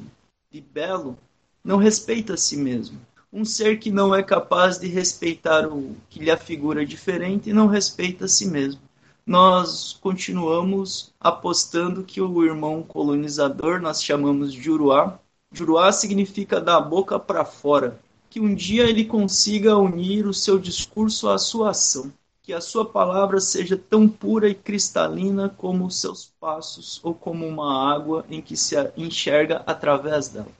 de 0.51 0.59
belo, 0.59 1.15
não 1.63 1.77
respeita 1.77 2.33
a 2.33 2.37
si 2.37 2.57
mesmo. 2.57 2.99
Um 3.31 3.45
ser 3.45 3.77
que 3.77 3.91
não 3.91 4.15
é 4.15 4.23
capaz 4.23 4.79
de 4.79 4.87
respeitar 4.87 5.67
o 5.67 5.95
que 6.09 6.17
lhe 6.17 6.31
afigura 6.31 6.83
diferente 6.83 7.53
não 7.53 7.67
respeita 7.67 8.25
a 8.25 8.27
si 8.27 8.47
mesmo. 8.47 8.81
Nós 9.23 9.95
continuamos 10.01 11.13
apostando 11.19 12.03
que 12.03 12.19
o 12.19 12.43
irmão 12.43 12.81
colonizador 12.81 13.79
nós 13.79 14.03
chamamos 14.03 14.51
de 14.51 14.59
Juruá. 14.59 15.19
Juruá 15.51 15.91
significa 15.91 16.59
da 16.59 16.81
boca 16.81 17.19
para 17.19 17.45
fora, 17.45 17.99
que 18.29 18.39
um 18.39 18.53
dia 18.53 18.83
ele 18.83 19.05
consiga 19.05 19.77
unir 19.77 20.27
o 20.27 20.33
seu 20.33 20.59
discurso 20.59 21.27
à 21.29 21.37
sua 21.37 21.71
ação, 21.71 22.13
que 22.43 22.53
a 22.53 22.61
sua 22.61 22.85
palavra 22.85 23.39
seja 23.39 23.75
tão 23.75 24.07
pura 24.07 24.47
e 24.47 24.53
cristalina 24.55 25.49
como 25.49 25.85
os 25.85 25.99
seus 25.99 26.31
passos 26.39 26.99
ou 27.03 27.13
como 27.13 27.47
uma 27.47 27.91
água 27.91 28.25
em 28.29 28.41
que 28.41 28.55
se 28.55 28.75
enxerga 28.95 29.63
através 29.65 30.29
dela. 30.29 30.51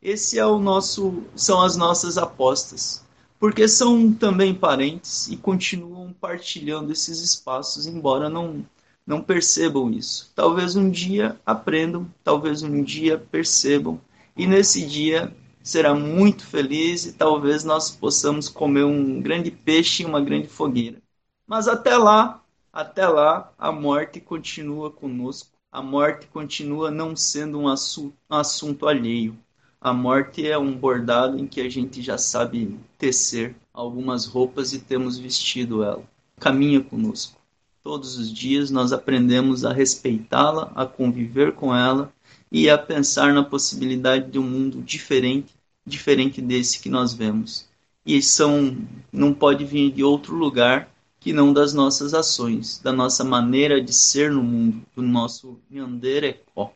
Esse 0.00 0.38
é 0.38 0.46
o 0.46 0.58
nosso 0.58 1.24
são 1.34 1.60
as 1.60 1.76
nossas 1.76 2.16
apostas, 2.16 3.04
porque 3.40 3.66
são 3.66 4.12
também 4.12 4.54
parentes 4.54 5.26
e 5.26 5.36
continuam 5.36 6.12
partilhando 6.12 6.92
esses 6.92 7.20
espaços 7.20 7.86
embora 7.86 8.28
não 8.28 8.64
não 9.06 9.22
percebam 9.22 9.90
isso. 9.90 10.32
Talvez 10.34 10.74
um 10.74 10.90
dia 10.90 11.36
aprendam, 11.46 12.08
talvez 12.24 12.62
um 12.62 12.82
dia 12.82 13.18
percebam 13.18 14.00
e 14.36 14.46
nesse 14.46 14.84
dia 14.84 15.32
será 15.66 15.92
muito 15.92 16.46
feliz 16.46 17.06
e 17.06 17.12
talvez 17.12 17.64
nós 17.64 17.90
possamos 17.90 18.48
comer 18.48 18.84
um 18.84 19.20
grande 19.20 19.50
peixe 19.50 20.04
em 20.04 20.06
uma 20.06 20.20
grande 20.20 20.46
fogueira. 20.46 21.02
Mas 21.44 21.66
até 21.66 21.96
lá, 21.96 22.40
até 22.72 23.08
lá, 23.08 23.52
a 23.58 23.72
morte 23.72 24.20
continua 24.20 24.92
conosco. 24.92 25.50
A 25.72 25.82
morte 25.82 26.28
continua 26.28 26.88
não 26.88 27.16
sendo 27.16 27.58
um 27.58 27.66
assunto, 27.66 28.14
um 28.30 28.36
assunto 28.36 28.86
alheio. 28.86 29.36
A 29.80 29.92
morte 29.92 30.46
é 30.46 30.56
um 30.56 30.72
bordado 30.72 31.36
em 31.36 31.48
que 31.48 31.60
a 31.60 31.68
gente 31.68 32.00
já 32.00 32.16
sabe 32.16 32.78
tecer 32.96 33.56
algumas 33.74 34.24
roupas 34.24 34.72
e 34.72 34.78
temos 34.78 35.18
vestido 35.18 35.82
ela. 35.82 36.04
Caminha 36.38 36.80
conosco. 36.80 37.40
Todos 37.82 38.16
os 38.16 38.32
dias 38.32 38.70
nós 38.70 38.92
aprendemos 38.92 39.64
a 39.64 39.72
respeitá-la, 39.72 40.70
a 40.76 40.86
conviver 40.86 41.54
com 41.54 41.74
ela 41.74 42.12
e 42.52 42.70
a 42.70 42.78
pensar 42.78 43.34
na 43.34 43.42
possibilidade 43.42 44.30
de 44.30 44.38
um 44.38 44.44
mundo 44.44 44.80
diferente 44.80 45.55
diferente 45.86 46.42
desse 46.42 46.80
que 46.80 46.88
nós 46.88 47.14
vemos. 47.14 47.68
E 48.04 48.20
são 48.20 48.76
não 49.12 49.32
pode 49.32 49.64
vir 49.64 49.92
de 49.92 50.02
outro 50.02 50.34
lugar 50.34 50.88
que 51.20 51.32
não 51.32 51.52
das 51.52 51.74
nossas 51.74 52.14
ações, 52.14 52.78
da 52.78 52.92
nossa 52.92 53.24
maneira 53.24 53.80
de 53.80 53.92
ser 53.92 54.30
no 54.30 54.42
mundo, 54.42 54.82
do 54.94 55.02
nosso 55.02 55.60
Nyanderecó. 55.70 56.72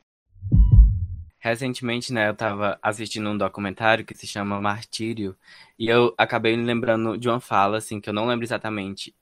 Recentemente, 1.38 2.12
né, 2.12 2.28
eu 2.28 2.32
estava 2.32 2.78
assistindo 2.82 3.30
um 3.30 3.38
documentário 3.38 4.04
que 4.04 4.14
se 4.14 4.26
chama 4.26 4.60
Martírio, 4.60 5.36
e 5.78 5.88
eu 5.88 6.12
acabei 6.18 6.56
me 6.56 6.64
lembrando 6.64 7.16
de 7.16 7.28
uma 7.28 7.40
fala, 7.40 7.78
assim, 7.78 8.00
que 8.00 8.10
eu 8.10 8.12
não 8.12 8.26
lembro 8.26 8.44
exatamente 8.44 9.14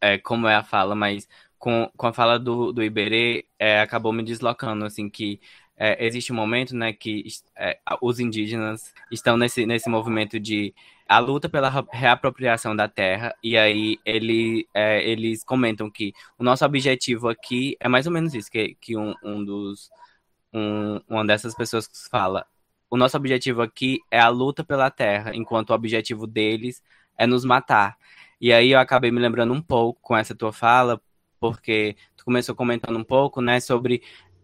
é, 0.00 0.18
como 0.18 0.48
é 0.48 0.56
a 0.56 0.64
fala, 0.64 0.94
mas 0.94 1.28
com, 1.58 1.90
com 1.96 2.06
a 2.06 2.12
fala 2.12 2.38
do, 2.38 2.72
do 2.72 2.82
Iberê, 2.82 3.46
é, 3.58 3.80
acabou 3.80 4.12
me 4.12 4.22
deslocando, 4.24 4.84
assim, 4.84 5.08
que 5.10 5.40
é, 5.82 6.04
existe 6.04 6.30
um 6.30 6.36
momento, 6.36 6.76
né, 6.76 6.92
que 6.92 7.24
é, 7.56 7.78
os 8.02 8.20
indígenas 8.20 8.92
estão 9.10 9.38
nesse, 9.38 9.64
nesse 9.64 9.88
movimento 9.88 10.38
de 10.38 10.74
a 11.08 11.18
luta 11.18 11.48
pela 11.48 11.70
reapropriação 11.90 12.76
da 12.76 12.86
terra, 12.86 13.34
e 13.42 13.56
aí 13.56 13.98
ele, 14.04 14.68
é, 14.74 15.02
eles 15.02 15.42
comentam 15.42 15.90
que 15.90 16.12
o 16.38 16.44
nosso 16.44 16.66
objetivo 16.66 17.30
aqui 17.30 17.78
é 17.80 17.88
mais 17.88 18.06
ou 18.06 18.12
menos 18.12 18.34
isso, 18.34 18.50
que, 18.50 18.76
que 18.78 18.94
um, 18.94 19.14
um 19.24 19.42
dos, 19.42 19.90
um, 20.52 21.00
uma 21.08 21.26
dessas 21.26 21.54
pessoas 21.54 21.88
fala, 22.10 22.46
o 22.90 22.96
nosso 22.98 23.16
objetivo 23.16 23.62
aqui 23.62 24.00
é 24.10 24.20
a 24.20 24.28
luta 24.28 24.62
pela 24.62 24.90
terra, 24.90 25.34
enquanto 25.34 25.70
o 25.70 25.74
objetivo 25.74 26.26
deles 26.26 26.82
é 27.16 27.26
nos 27.26 27.44
matar. 27.44 27.96
E 28.38 28.52
aí 28.52 28.72
eu 28.72 28.78
acabei 28.78 29.10
me 29.10 29.20
lembrando 29.20 29.54
um 29.54 29.62
pouco 29.62 29.98
com 30.02 30.16
essa 30.16 30.34
tua 30.34 30.52
fala, 30.52 31.00
porque 31.40 31.96
tu 32.16 32.24
começou 32.24 32.54
comentando 32.54 32.98
um 32.98 33.04
pouco, 33.04 33.40
né, 33.40 33.60
sobre 33.60 34.02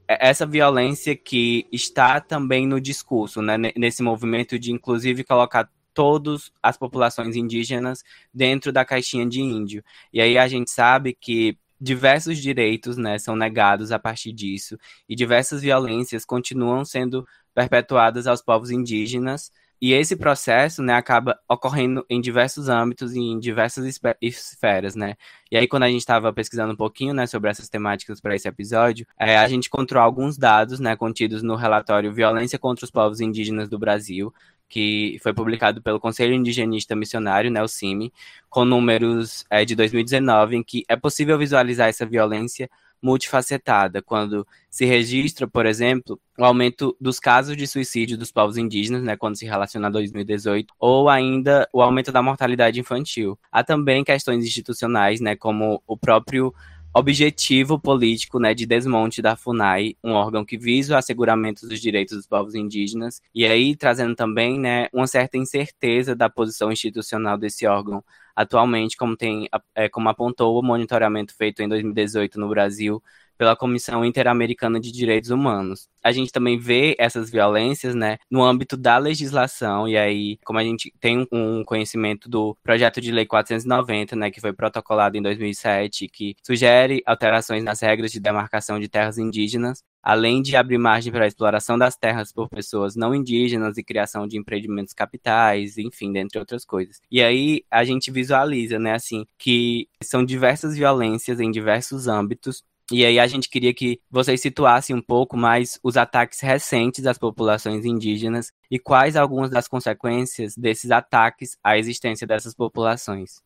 essa 0.08 0.46
violência 0.46 1.16
que 1.16 1.66
está 1.72 2.20
também 2.20 2.66
no 2.66 2.80
discurso, 2.80 3.42
né, 3.42 3.56
nesse 3.76 4.02
movimento 4.02 4.58
de 4.58 4.72
inclusive 4.72 5.24
colocar 5.24 5.68
todas 5.92 6.52
as 6.62 6.76
populações 6.76 7.36
indígenas 7.36 8.04
dentro 8.32 8.70
da 8.70 8.84
caixinha 8.84 9.26
de 9.26 9.40
índio. 9.40 9.82
E 10.12 10.20
aí 10.20 10.36
a 10.36 10.46
gente 10.46 10.70
sabe 10.70 11.16
que 11.18 11.58
diversos 11.80 12.38
direitos 12.38 12.96
né, 12.96 13.18
são 13.18 13.34
negados 13.34 13.92
a 13.92 13.98
partir 13.98 14.32
disso 14.32 14.78
e 15.08 15.14
diversas 15.14 15.62
violências 15.62 16.24
continuam 16.24 16.84
sendo 16.84 17.26
perpetuadas 17.54 18.26
aos 18.26 18.42
povos 18.42 18.70
indígenas 18.70 19.50
e 19.80 19.92
esse 19.92 20.16
processo, 20.16 20.82
né, 20.82 20.94
acaba 20.94 21.38
ocorrendo 21.48 22.04
em 22.08 22.20
diversos 22.20 22.68
âmbitos 22.68 23.14
e 23.14 23.20
em 23.20 23.38
diversas 23.38 24.00
esferas, 24.22 24.94
né? 24.94 25.16
E 25.50 25.56
aí, 25.56 25.68
quando 25.68 25.82
a 25.82 25.88
gente 25.88 26.00
estava 26.00 26.32
pesquisando 26.32 26.72
um 26.72 26.76
pouquinho, 26.76 27.12
né, 27.12 27.26
sobre 27.26 27.50
essas 27.50 27.68
temáticas 27.68 28.20
para 28.20 28.34
esse 28.34 28.48
episódio, 28.48 29.06
é, 29.18 29.36
a 29.36 29.46
gente 29.48 29.66
encontrou 29.66 30.02
alguns 30.02 30.38
dados, 30.38 30.80
né, 30.80 30.96
contidos 30.96 31.42
no 31.42 31.56
relatório 31.56 32.12
Violência 32.12 32.58
contra 32.58 32.84
os 32.84 32.90
Povos 32.90 33.20
Indígenas 33.20 33.68
do 33.68 33.78
Brasil, 33.78 34.32
que 34.68 35.18
foi 35.22 35.32
publicado 35.32 35.82
pelo 35.82 36.00
Conselho 36.00 36.34
Indigenista 36.34 36.96
Missionário, 36.96 37.50
né, 37.50 37.62
o 37.62 37.68
CIMI, 37.68 38.12
com 38.48 38.64
números 38.64 39.44
é, 39.50 39.64
de 39.64 39.76
2019, 39.76 40.56
em 40.56 40.62
que 40.62 40.84
é 40.88 40.96
possível 40.96 41.38
visualizar 41.38 41.88
essa 41.88 42.06
violência 42.06 42.68
multifacetada, 43.02 44.02
quando 44.02 44.46
se 44.70 44.84
registra, 44.84 45.46
por 45.46 45.66
exemplo, 45.66 46.20
o 46.38 46.44
aumento 46.44 46.96
dos 47.00 47.18
casos 47.18 47.56
de 47.56 47.66
suicídio 47.66 48.18
dos 48.18 48.32
povos 48.32 48.56
indígenas, 48.56 49.02
né, 49.02 49.16
quando 49.16 49.36
se 49.36 49.46
relaciona 49.46 49.88
a 49.88 49.90
2018, 49.90 50.74
ou 50.78 51.08
ainda 51.08 51.68
o 51.72 51.82
aumento 51.82 52.12
da 52.12 52.22
mortalidade 52.22 52.80
infantil. 52.80 53.38
Há 53.50 53.62
também 53.62 54.04
questões 54.04 54.44
institucionais, 54.44 55.20
né, 55.20 55.36
como 55.36 55.82
o 55.86 55.96
próprio 55.96 56.52
objetivo 56.98 57.78
político 57.78 58.38
né, 58.38 58.54
de 58.54 58.64
desmonte 58.64 59.20
da 59.20 59.36
FUNAI, 59.36 59.94
um 60.02 60.12
órgão 60.12 60.46
que 60.46 60.56
visa 60.56 60.94
o 60.94 60.96
asseguramento 60.96 61.68
dos 61.68 61.78
direitos 61.78 62.16
dos 62.16 62.26
povos 62.26 62.54
indígenas, 62.54 63.20
e 63.34 63.44
aí 63.44 63.76
trazendo 63.76 64.16
também 64.16 64.58
né, 64.58 64.88
uma 64.94 65.06
certa 65.06 65.36
incerteza 65.36 66.16
da 66.16 66.30
posição 66.30 66.72
institucional 66.72 67.36
desse 67.36 67.66
órgão 67.66 68.02
atualmente, 68.36 68.96
como, 68.96 69.16
tem, 69.16 69.48
é, 69.74 69.88
como 69.88 70.08
apontou 70.10 70.58
o 70.58 70.62
monitoramento 70.62 71.34
feito 71.36 71.62
em 71.62 71.68
2018 71.68 72.38
no 72.40 72.48
Brasil 72.48 73.02
pela 73.36 73.56
Comissão 73.56 74.04
Interamericana 74.04 74.80
de 74.80 74.90
Direitos 74.92 75.30
Humanos. 75.30 75.88
A 76.02 76.12
gente 76.12 76.32
também 76.32 76.58
vê 76.58 76.94
essas 76.98 77.30
violências, 77.30 77.94
né, 77.94 78.16
no 78.30 78.42
âmbito 78.42 78.76
da 78.76 78.96
legislação, 78.98 79.88
e 79.88 79.96
aí, 79.96 80.38
como 80.44 80.58
a 80.58 80.64
gente 80.64 80.92
tem 81.00 81.26
um 81.32 81.64
conhecimento 81.64 82.28
do 82.28 82.56
projeto 82.62 83.00
de 83.00 83.10
lei 83.10 83.26
490, 83.26 84.14
né, 84.14 84.30
que 84.30 84.40
foi 84.40 84.52
protocolado 84.52 85.16
em 85.16 85.22
2007, 85.22 86.08
que 86.08 86.36
sugere 86.44 87.02
alterações 87.04 87.64
nas 87.64 87.80
regras 87.80 88.12
de 88.12 88.20
demarcação 88.20 88.78
de 88.78 88.88
terras 88.88 89.18
indígenas, 89.18 89.82
além 90.06 90.40
de 90.40 90.54
abrir 90.54 90.78
margem 90.78 91.12
para 91.12 91.24
a 91.24 91.26
exploração 91.26 91.76
das 91.76 91.96
terras 91.96 92.32
por 92.32 92.48
pessoas 92.48 92.94
não 92.94 93.12
indígenas 93.12 93.76
e 93.76 93.82
criação 93.82 94.28
de 94.28 94.38
empreendimentos 94.38 94.94
capitais, 94.94 95.76
enfim, 95.78 96.12
dentre 96.12 96.38
outras 96.38 96.64
coisas. 96.64 97.00
E 97.10 97.20
aí 97.20 97.64
a 97.68 97.82
gente 97.82 98.12
visualiza, 98.12 98.78
né, 98.78 98.94
assim, 98.94 99.26
que 99.36 99.88
são 100.00 100.24
diversas 100.24 100.76
violências 100.76 101.40
em 101.40 101.50
diversos 101.50 102.06
âmbitos 102.06 102.62
e 102.90 103.04
aí 103.04 103.18
a 103.18 103.26
gente 103.26 103.48
queria 103.48 103.74
que 103.74 104.00
vocês 104.10 104.40
situassem 104.40 104.94
um 104.94 105.02
pouco 105.02 105.36
mais 105.36 105.78
os 105.82 105.96
ataques 105.96 106.40
recentes 106.40 107.04
às 107.06 107.18
populações 107.18 107.84
indígenas 107.84 108.52
e 108.70 108.78
quais 108.78 109.16
algumas 109.16 109.50
das 109.50 109.66
consequências 109.66 110.56
desses 110.56 110.90
ataques 110.90 111.58
à 111.64 111.76
existência 111.76 112.26
dessas 112.26 112.54
populações. 112.54 113.42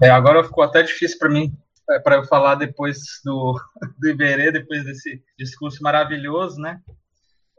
É, 0.00 0.08
agora 0.08 0.44
ficou 0.44 0.62
até 0.62 0.82
difícil 0.82 1.18
para 1.18 1.28
mim 1.28 1.52
é, 1.90 1.98
para 1.98 2.16
eu 2.16 2.24
falar 2.24 2.54
depois 2.54 2.98
do, 3.24 3.60
do 3.98 4.08
Iberê, 4.08 4.52
depois 4.52 4.84
desse 4.84 5.22
discurso 5.36 5.82
maravilhoso, 5.82 6.60
né? 6.60 6.80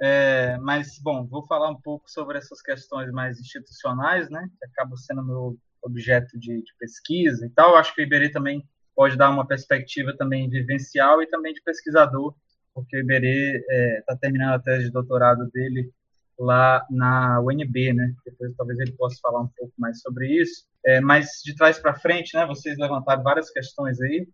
É, 0.02 0.58
mas, 0.60 0.98
bom, 0.98 1.28
vou 1.28 1.46
falar 1.46 1.70
um 1.70 1.80
pouco 1.80 2.10
sobre 2.10 2.38
essas 2.38 2.62
questões 2.62 3.12
mais 3.12 3.40
institucionais, 3.40 4.30
né? 4.30 4.50
Que 4.58 4.66
acabam 4.66 4.98
sendo 4.98 5.24
meu 5.24 5.58
objeto 5.84 6.40
de, 6.40 6.62
de 6.64 6.74
pesquisa 6.80 7.46
e 7.46 7.50
tal. 7.50 7.76
Acho 7.76 7.94
que 7.94 8.02
o 8.02 8.04
Iberê 8.04 8.30
também 8.30 8.68
pode 9.02 9.18
dar 9.18 9.32
uma 9.32 9.48
perspectiva 9.48 10.16
também 10.16 10.48
vivencial 10.48 11.24
e 11.24 11.28
também 11.28 11.52
de 11.56 11.62
pesquisador, 11.64 12.36
porque 12.72 12.96
o 12.96 13.00
Iberê 13.00 13.58
está 13.58 13.74
é, 13.74 14.04
tá 14.06 14.16
terminando 14.16 14.54
a 14.54 14.60
tese 14.60 14.84
de 14.86 14.92
doutorado 14.92 15.50
dele 15.50 15.92
lá 16.38 16.86
na 16.88 17.42
UNB, 17.42 17.94
né? 17.94 18.14
Depois 18.24 18.56
talvez 18.56 18.78
ele 18.78 18.92
possa 18.92 19.18
falar 19.20 19.42
um 19.42 19.50
pouco 19.58 19.74
mais 19.76 20.00
sobre 20.02 20.28
isso. 20.40 20.68
É, 20.86 21.02
mas 21.02 21.42
de 21.44 21.56
trás 21.56 21.80
para 21.80 21.96
frente, 21.96 22.36
né? 22.36 22.46
Vocês 22.46 22.78
levantaram 22.78 23.24
várias 23.24 23.50
questões 23.50 24.00
aí. 24.00 24.28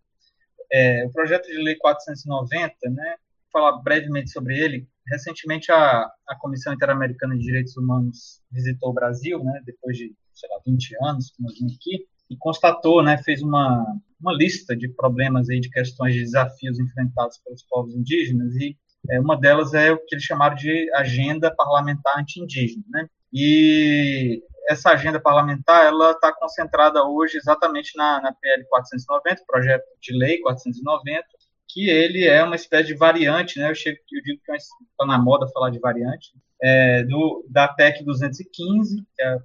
É, 0.70 1.06
o 1.06 1.12
projeto 1.12 1.46
de 1.46 1.56
lei 1.62 1.76
490, 1.76 2.74
né? 2.90 3.16
Vou 3.50 3.62
falar 3.62 3.80
brevemente 3.80 4.28
sobre 4.30 4.58
ele. 4.58 4.86
Recentemente 5.06 5.72
a, 5.72 6.10
a 6.28 6.36
Comissão 6.38 6.74
Interamericana 6.74 7.34
de 7.34 7.40
Direitos 7.40 7.74
Humanos 7.74 8.42
visitou 8.52 8.90
o 8.90 8.94
Brasil, 8.94 9.42
né? 9.42 9.62
Depois 9.64 9.96
de 9.96 10.14
sei 10.34 10.50
lá 10.50 10.60
20 10.66 10.94
anos 11.04 11.32
vimos 11.38 11.54
aqui 11.74 12.06
e 12.28 12.36
constatou, 12.36 13.02
né? 13.02 13.16
Fez 13.24 13.42
uma 13.42 13.98
uma 14.20 14.32
lista 14.32 14.76
de 14.76 14.88
problemas 14.88 15.48
aí, 15.48 15.60
de 15.60 15.70
questões 15.70 16.14
de 16.14 16.20
desafios 16.20 16.78
enfrentados 16.78 17.38
pelos 17.38 17.62
povos 17.62 17.94
indígenas 17.94 18.54
e 18.56 18.76
é, 19.10 19.20
uma 19.20 19.38
delas 19.38 19.74
é 19.74 19.92
o 19.92 19.98
que 19.98 20.14
eles 20.14 20.24
chamaram 20.24 20.56
de 20.56 20.90
agenda 20.94 21.54
parlamentar 21.54 22.18
anti-indígena, 22.18 22.82
né? 22.88 23.08
E 23.32 24.42
essa 24.68 24.90
agenda 24.90 25.20
parlamentar 25.20 25.86
ela 25.86 26.12
está 26.12 26.32
concentrada 26.32 27.02
hoje 27.04 27.38
exatamente 27.38 27.96
na, 27.96 28.20
na 28.20 28.32
PL 28.32 28.64
490, 28.68 29.42
projeto 29.46 29.84
de 30.00 30.16
lei 30.16 30.38
490, 30.40 31.24
que 31.68 31.88
ele 31.88 32.26
é 32.26 32.42
uma 32.42 32.56
espécie 32.56 32.88
de 32.88 32.94
variante, 32.94 33.58
né? 33.58 33.70
Eu, 33.70 33.74
chego, 33.74 33.98
eu 34.12 34.22
digo 34.22 34.40
que 34.44 34.52
está 34.52 35.06
na 35.06 35.18
moda 35.18 35.48
falar 35.48 35.70
de 35.70 35.78
variante, 35.78 36.32
é, 36.60 37.04
do, 37.04 37.46
da 37.48 37.68
PEC 37.68 38.04
215, 38.04 38.96
que 39.14 39.22
é 39.22 39.28
a 39.28 39.38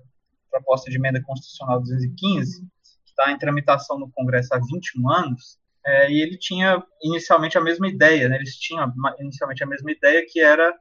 proposta 0.51 0.89
de 0.89 0.97
emenda 0.97 1.21
constitucional 1.21 1.79
215, 1.79 2.67
está 3.13 3.31
em 3.31 3.37
tramitação 3.37 3.99
no 3.99 4.11
Congresso 4.11 4.53
há 4.53 4.57
21 4.59 5.09
anos, 5.09 5.57
é, 5.85 6.11
e 6.11 6.21
ele 6.21 6.37
tinha 6.37 6.83
inicialmente 7.01 7.57
a 7.57 7.61
mesma 7.61 7.87
ideia, 7.87 8.29
né? 8.29 8.37
eles 8.37 8.55
tinham 8.55 8.91
inicialmente 9.19 9.63
a 9.63 9.67
mesma 9.67 9.91
ideia, 9.91 10.25
que 10.27 10.39
era 10.39 10.73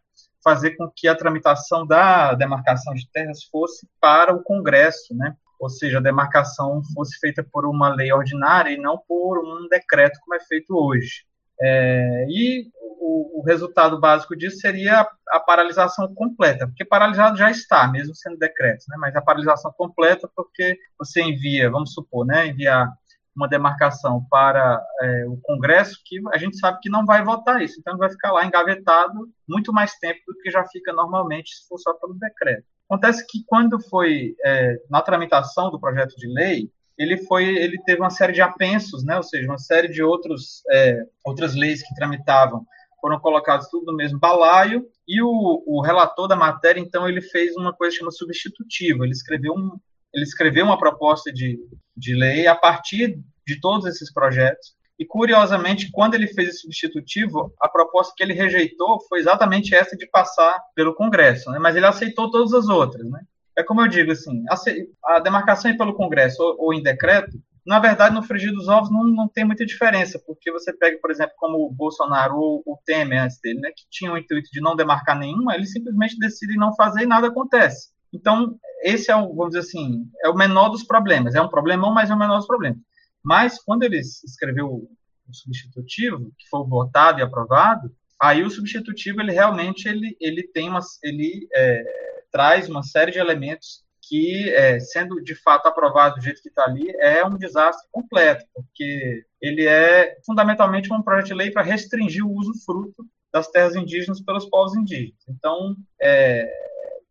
fazer 0.42 0.72
com 0.72 0.90
que 0.94 1.06
a 1.06 1.14
tramitação 1.14 1.86
da 1.86 2.34
demarcação 2.34 2.94
de 2.94 3.08
terras 3.10 3.44
fosse 3.44 3.86
para 4.00 4.34
o 4.34 4.42
Congresso, 4.42 5.14
né? 5.14 5.36
ou 5.58 5.68
seja, 5.68 5.98
a 5.98 6.02
demarcação 6.02 6.82
fosse 6.94 7.18
feita 7.18 7.44
por 7.44 7.66
uma 7.66 7.94
lei 7.94 8.12
ordinária 8.12 8.70
e 8.70 8.76
não 8.76 8.98
por 8.98 9.38
um 9.38 9.68
decreto, 9.68 10.18
como 10.20 10.34
é 10.34 10.40
feito 10.40 10.74
hoje. 10.76 11.24
É, 11.62 12.26
e 12.28 12.68
o, 13.00 13.40
o, 13.40 13.42
resultado 13.44 14.00
básico 14.00 14.36
disso 14.36 14.58
seria 14.58 15.06
a, 15.30 15.40
paralisação 15.40 16.12
completa, 16.12 16.66
porque 16.66 16.84
paralisado 16.84 17.36
já 17.36 17.50
está, 17.50 17.86
mesmo 17.86 18.14
sendo 18.16 18.36
decreto, 18.36 18.84
né? 18.88 18.96
mas 18.98 19.14
a 19.14 19.22
paralisação 19.22 19.72
completa 19.72 20.28
porque 20.34 20.76
você 20.98 21.22
envia, 21.22 21.70
vamos 21.70 21.94
supor, 21.94 22.26
né, 22.26 22.48
enviar 22.48 22.92
uma 23.34 23.48
demarcação 23.48 24.26
para 24.28 24.84
é, 25.00 25.24
o 25.26 25.38
Congresso 25.42 26.00
que 26.04 26.20
a 26.34 26.38
gente 26.38 26.58
sabe 26.58 26.80
que 26.82 26.90
não 26.90 27.06
vai 27.06 27.24
votar 27.24 27.62
isso, 27.62 27.78
então 27.78 27.96
vai 27.96 28.10
ficar 28.10 28.32
lá 28.32 28.44
engavetado 28.44 29.28
muito 29.48 29.72
mais 29.72 29.94
tempo 29.94 30.20
do 30.26 30.38
que 30.38 30.50
já 30.50 30.66
fica 30.66 30.92
normalmente 30.92 31.54
se 31.54 31.68
for 31.68 31.78
só 31.78 31.94
pelo 31.94 32.14
decreto. 32.14 32.64
Acontece 32.88 33.24
que 33.26 33.42
quando 33.46 33.80
foi 33.88 34.34
é, 34.44 34.76
na 34.90 35.00
tramitação 35.00 35.70
do 35.70 35.80
projeto 35.80 36.14
de 36.16 36.26
lei, 36.26 36.70
ele 36.98 37.16
foi, 37.18 37.44
ele 37.44 37.78
teve 37.84 38.00
uma 38.00 38.10
série 38.10 38.32
de 38.32 38.42
apensos, 38.42 39.04
né? 39.04 39.16
Ou 39.16 39.22
seja, 39.22 39.48
uma 39.48 39.58
série 39.58 39.88
de 39.88 40.02
outros, 40.02 40.62
é, 40.70 41.02
outras 41.24 41.54
leis 41.54 41.82
que 41.86 41.94
tramitavam 41.94 42.66
foram 43.00 43.18
colocados 43.18 43.68
tudo 43.68 43.86
no 43.86 43.96
mesmo 43.96 44.18
balaio 44.18 44.86
e 45.08 45.20
o, 45.20 45.62
o 45.66 45.82
relator 45.82 46.28
da 46.28 46.36
matéria, 46.36 46.80
então, 46.80 47.08
ele 47.08 47.20
fez 47.20 47.56
uma 47.56 47.72
coisa 47.72 47.96
chamada 47.96 48.16
substitutiva. 48.16 49.04
Ele 49.04 49.12
escreveu 49.12 49.52
um, 49.54 49.76
ele 50.14 50.24
escreveu 50.24 50.64
uma 50.64 50.78
proposta 50.78 51.32
de, 51.32 51.58
de 51.96 52.14
lei 52.14 52.46
a 52.46 52.54
partir 52.54 53.18
de 53.46 53.60
todos 53.60 53.86
esses 53.86 54.12
projetos. 54.12 54.74
E, 54.98 55.04
curiosamente, 55.04 55.90
quando 55.90 56.14
ele 56.14 56.28
fez 56.28 56.50
esse 56.50 56.60
substitutivo, 56.60 57.52
a 57.60 57.68
proposta 57.68 58.14
que 58.16 58.22
ele 58.22 58.34
rejeitou 58.34 59.00
foi 59.08 59.18
exatamente 59.18 59.74
essa 59.74 59.96
de 59.96 60.06
passar 60.06 60.62
pelo 60.76 60.94
Congresso, 60.94 61.50
né? 61.50 61.58
mas 61.58 61.74
ele 61.74 61.86
aceitou 61.86 62.30
todas 62.30 62.52
as 62.52 62.68
outras. 62.68 63.04
Né? 63.10 63.20
É 63.56 63.62
como 63.62 63.80
eu 63.80 63.88
digo, 63.88 64.12
assim, 64.12 64.44
a, 64.48 65.16
a 65.16 65.20
demarcação 65.20 65.76
pelo 65.76 65.94
Congresso 65.94 66.42
ou, 66.42 66.56
ou, 66.58 66.74
em 66.74 66.82
decreto, 66.82 67.38
na 67.64 67.78
verdade, 67.78 68.14
no 68.14 68.22
frigir 68.22 68.52
dos 68.52 68.68
ovos 68.68 68.90
não, 68.90 69.04
não 69.04 69.28
tem 69.28 69.44
muita 69.44 69.64
diferença, 69.64 70.20
porque 70.26 70.50
você 70.50 70.72
pega, 70.72 70.98
por 71.00 71.10
exemplo, 71.10 71.34
como 71.36 71.58
o 71.58 71.72
Bolsonaro 71.72 72.36
ou 72.36 72.62
o 72.66 72.78
Temer 72.84 73.22
antes 73.22 73.38
dele, 73.40 73.60
né, 73.60 73.70
que 73.70 73.84
tinha 73.90 74.12
o 74.12 74.18
intuito 74.18 74.50
de 74.50 74.60
não 74.60 74.74
demarcar 74.74 75.18
nenhuma, 75.18 75.54
eles 75.54 75.72
simplesmente 75.72 76.18
decidem 76.18 76.56
não 76.56 76.74
fazer 76.74 77.02
e 77.02 77.06
nada 77.06 77.28
acontece. 77.28 77.90
Então, 78.12 78.56
esse 78.82 79.10
é 79.10 79.16
o, 79.16 79.28
vamos 79.34 79.54
dizer 79.54 79.60
assim, 79.60 80.04
é 80.24 80.28
o 80.28 80.34
menor 80.34 80.68
dos 80.68 80.82
problemas. 80.82 81.34
É 81.34 81.40
um 81.40 81.48
problemão, 81.48 81.94
mas 81.94 82.10
é 82.10 82.14
o 82.14 82.18
menor 82.18 82.38
dos 82.38 82.46
problemas. 82.46 82.78
Mas, 83.24 83.62
quando 83.62 83.84
ele 83.84 83.98
escreveu 83.98 84.66
o 84.66 85.34
substitutivo, 85.34 86.32
que 86.36 86.48
foi 86.50 86.66
votado 86.66 87.20
e 87.20 87.22
aprovado, 87.22 87.94
aí 88.22 88.44
o 88.44 88.50
substitutivo, 88.50 89.20
ele 89.20 89.32
realmente, 89.32 89.88
ele, 89.88 90.16
ele 90.20 90.44
tem 90.44 90.68
uma, 90.68 90.78
ele 91.02 91.48
é, 91.52 91.82
traz 92.30 92.68
uma 92.68 92.84
série 92.84 93.10
de 93.10 93.18
elementos 93.18 93.82
que, 94.00 94.48
é, 94.50 94.78
sendo 94.78 95.20
de 95.22 95.34
fato 95.34 95.66
aprovado 95.66 96.14
do 96.14 96.22
jeito 96.22 96.40
que 96.40 96.48
está 96.48 96.64
ali, 96.64 96.88
é 97.00 97.24
um 97.26 97.36
desastre 97.36 97.88
completo, 97.90 98.44
porque 98.54 99.24
ele 99.40 99.66
é 99.66 100.16
fundamentalmente 100.24 100.92
um 100.92 101.02
projeto 101.02 101.26
de 101.26 101.34
lei 101.34 101.50
para 101.50 101.62
restringir 101.62 102.24
o 102.24 102.32
uso 102.32 102.52
fruto 102.64 103.04
das 103.32 103.48
terras 103.48 103.74
indígenas 103.74 104.20
pelos 104.20 104.48
povos 104.48 104.76
indígenas. 104.76 105.24
Então, 105.28 105.74
é, 106.00 106.48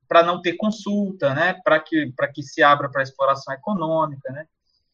para 0.07 0.23
não 0.23 0.41
ter 0.41 0.53
consulta, 0.53 1.33
né, 1.33 1.59
para 1.61 1.79
que, 1.79 2.13
que 2.33 2.43
se 2.43 2.63
abra 2.63 2.89
para 2.89 3.03
exploração 3.03 3.53
econômica, 3.53 4.31
né. 4.31 4.45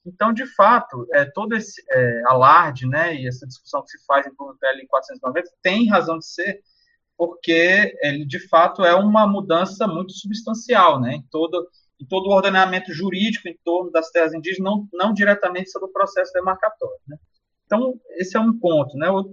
Então, 0.07 0.31
de 0.31 0.45
fato, 0.45 1.05
é, 1.11 1.25
todo 1.25 1.53
esse 1.53 1.83
é, 1.91 2.21
alarde 2.25 2.87
né, 2.87 3.13
e 3.15 3.27
essa 3.27 3.45
discussão 3.45 3.83
que 3.83 3.89
se 3.89 4.05
faz 4.05 4.25
em 4.25 4.33
torno 4.33 4.53
do 4.53 4.59
PL 4.59 4.87
490 4.87 5.49
tem 5.61 5.89
razão 5.89 6.17
de 6.17 6.25
ser, 6.25 6.61
porque 7.17 7.93
ele 8.01 8.25
de 8.25 8.39
fato 8.47 8.85
é 8.85 8.95
uma 8.95 9.27
mudança 9.27 9.85
muito 9.85 10.13
substancial, 10.13 10.99
né, 11.01 11.15
em 11.15 11.21
todo 11.29 11.67
em 11.99 12.05
todo 12.05 12.27
o 12.27 12.31
ordenamento 12.31 12.93
jurídico 12.93 13.47
em 13.47 13.57
torno 13.65 13.89
das 13.89 14.11
terras 14.11 14.31
indígenas, 14.31 14.71
não, 14.71 14.87
não 14.93 15.13
diretamente 15.13 15.71
sobre 15.71 15.89
o 15.89 15.91
processo 15.91 16.31
demarcatório, 16.31 16.99
né. 17.07 17.17
Então 17.65 17.99
esse 18.11 18.37
é 18.37 18.39
um 18.39 18.57
ponto, 18.57 18.95
né. 18.97 19.09
Os, 19.11 19.25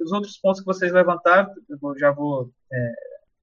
os 0.00 0.12
outros 0.12 0.38
pontos 0.38 0.60
que 0.60 0.66
vocês 0.66 0.92
levantaram, 0.92 1.52
eu 1.68 1.98
já 1.98 2.12
vou 2.12 2.50
é, 2.72 2.92